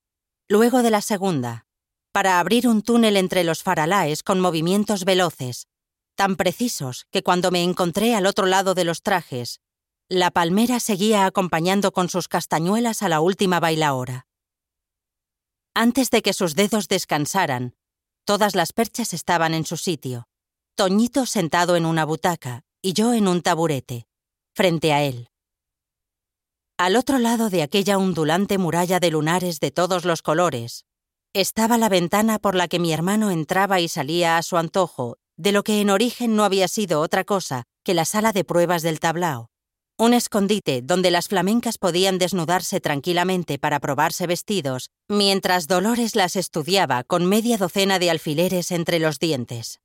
luego 0.48 0.82
de 0.82 0.90
la 0.90 1.02
segunda, 1.02 1.66
para 2.10 2.40
abrir 2.40 2.68
un 2.68 2.80
túnel 2.80 3.18
entre 3.18 3.44
los 3.44 3.62
faralaes 3.62 4.22
con 4.22 4.40
movimientos 4.40 5.04
veloces, 5.04 5.66
tan 6.14 6.36
precisos 6.36 7.06
que 7.10 7.22
cuando 7.22 7.50
me 7.50 7.62
encontré 7.62 8.14
al 8.14 8.24
otro 8.24 8.46
lado 8.46 8.74
de 8.74 8.84
los 8.84 9.02
trajes, 9.02 9.60
la 10.08 10.30
palmera 10.30 10.80
seguía 10.80 11.26
acompañando 11.26 11.92
con 11.92 12.08
sus 12.08 12.28
castañuelas 12.28 13.02
a 13.02 13.10
la 13.10 13.20
última 13.20 13.60
bailaora. 13.60 14.26
Antes 15.74 16.08
de 16.10 16.22
que 16.22 16.32
sus 16.32 16.54
dedos 16.54 16.88
descansaran, 16.88 17.74
Todas 18.28 18.54
las 18.54 18.74
perchas 18.74 19.14
estaban 19.14 19.54
en 19.54 19.64
su 19.64 19.78
sitio. 19.78 20.28
Toñito 20.76 21.24
sentado 21.24 21.76
en 21.76 21.86
una 21.86 22.04
butaca 22.04 22.60
y 22.82 22.92
yo 22.92 23.14
en 23.14 23.26
un 23.26 23.40
taburete, 23.40 24.06
frente 24.54 24.92
a 24.92 25.02
él. 25.02 25.30
Al 26.76 26.96
otro 26.96 27.18
lado 27.18 27.48
de 27.48 27.62
aquella 27.62 27.96
ondulante 27.96 28.58
muralla 28.58 29.00
de 29.00 29.10
lunares 29.10 29.60
de 29.60 29.70
todos 29.70 30.04
los 30.04 30.20
colores, 30.20 30.84
estaba 31.32 31.78
la 31.78 31.88
ventana 31.88 32.38
por 32.38 32.54
la 32.54 32.68
que 32.68 32.78
mi 32.78 32.92
hermano 32.92 33.30
entraba 33.30 33.80
y 33.80 33.88
salía 33.88 34.36
a 34.36 34.42
su 34.42 34.58
antojo 34.58 35.16
de 35.38 35.52
lo 35.52 35.62
que 35.62 35.80
en 35.80 35.88
origen 35.88 36.36
no 36.36 36.44
había 36.44 36.68
sido 36.68 37.00
otra 37.00 37.24
cosa 37.24 37.64
que 37.82 37.94
la 37.94 38.04
sala 38.04 38.32
de 38.32 38.44
pruebas 38.44 38.82
del 38.82 39.00
tablao, 39.00 39.48
un 39.98 40.14
escondite 40.14 40.80
donde 40.80 41.10
las 41.10 41.26
flamencas 41.26 41.76
podían 41.76 42.18
desnudarse 42.18 42.80
tranquilamente 42.80 43.58
para 43.58 43.80
probarse 43.80 44.28
vestidos, 44.28 44.90
mientras 45.08 45.66
Dolores 45.66 46.14
las 46.14 46.36
estudiaba 46.36 47.02
con 47.02 47.26
media 47.26 47.58
docena 47.58 47.98
de 47.98 48.10
alfileres 48.10 48.70
entre 48.70 49.00
los 49.00 49.18
dientes. 49.18 49.80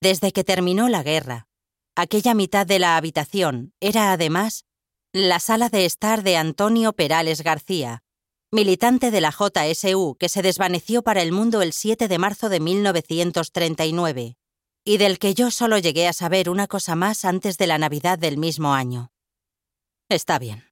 Desde 0.00 0.32
que 0.32 0.42
terminó 0.42 0.88
la 0.88 1.02
guerra, 1.02 1.48
aquella 1.94 2.32
mitad 2.32 2.66
de 2.66 2.78
la 2.78 2.96
habitación 2.96 3.74
era 3.80 4.12
además 4.12 4.64
la 5.12 5.38
sala 5.38 5.68
de 5.68 5.84
estar 5.84 6.22
de 6.22 6.38
Antonio 6.38 6.94
Perales 6.94 7.42
García, 7.42 8.02
militante 8.50 9.10
de 9.10 9.20
la 9.20 9.32
JSU 9.32 10.16
que 10.18 10.30
se 10.30 10.40
desvaneció 10.40 11.02
para 11.02 11.20
el 11.20 11.32
mundo 11.32 11.60
el 11.60 11.74
7 11.74 12.08
de 12.08 12.18
marzo 12.18 12.48
de 12.48 12.60
1939 12.60 14.38
y 14.84 14.96
del 14.96 15.18
que 15.18 15.34
yo 15.34 15.50
solo 15.50 15.78
llegué 15.78 16.08
a 16.08 16.12
saber 16.12 16.48
una 16.48 16.66
cosa 16.66 16.96
más 16.96 17.24
antes 17.24 17.58
de 17.58 17.66
la 17.66 17.78
Navidad 17.78 18.18
del 18.18 18.38
mismo 18.38 18.72
año. 18.72 19.09
Está 20.10 20.40
bien. 20.40 20.69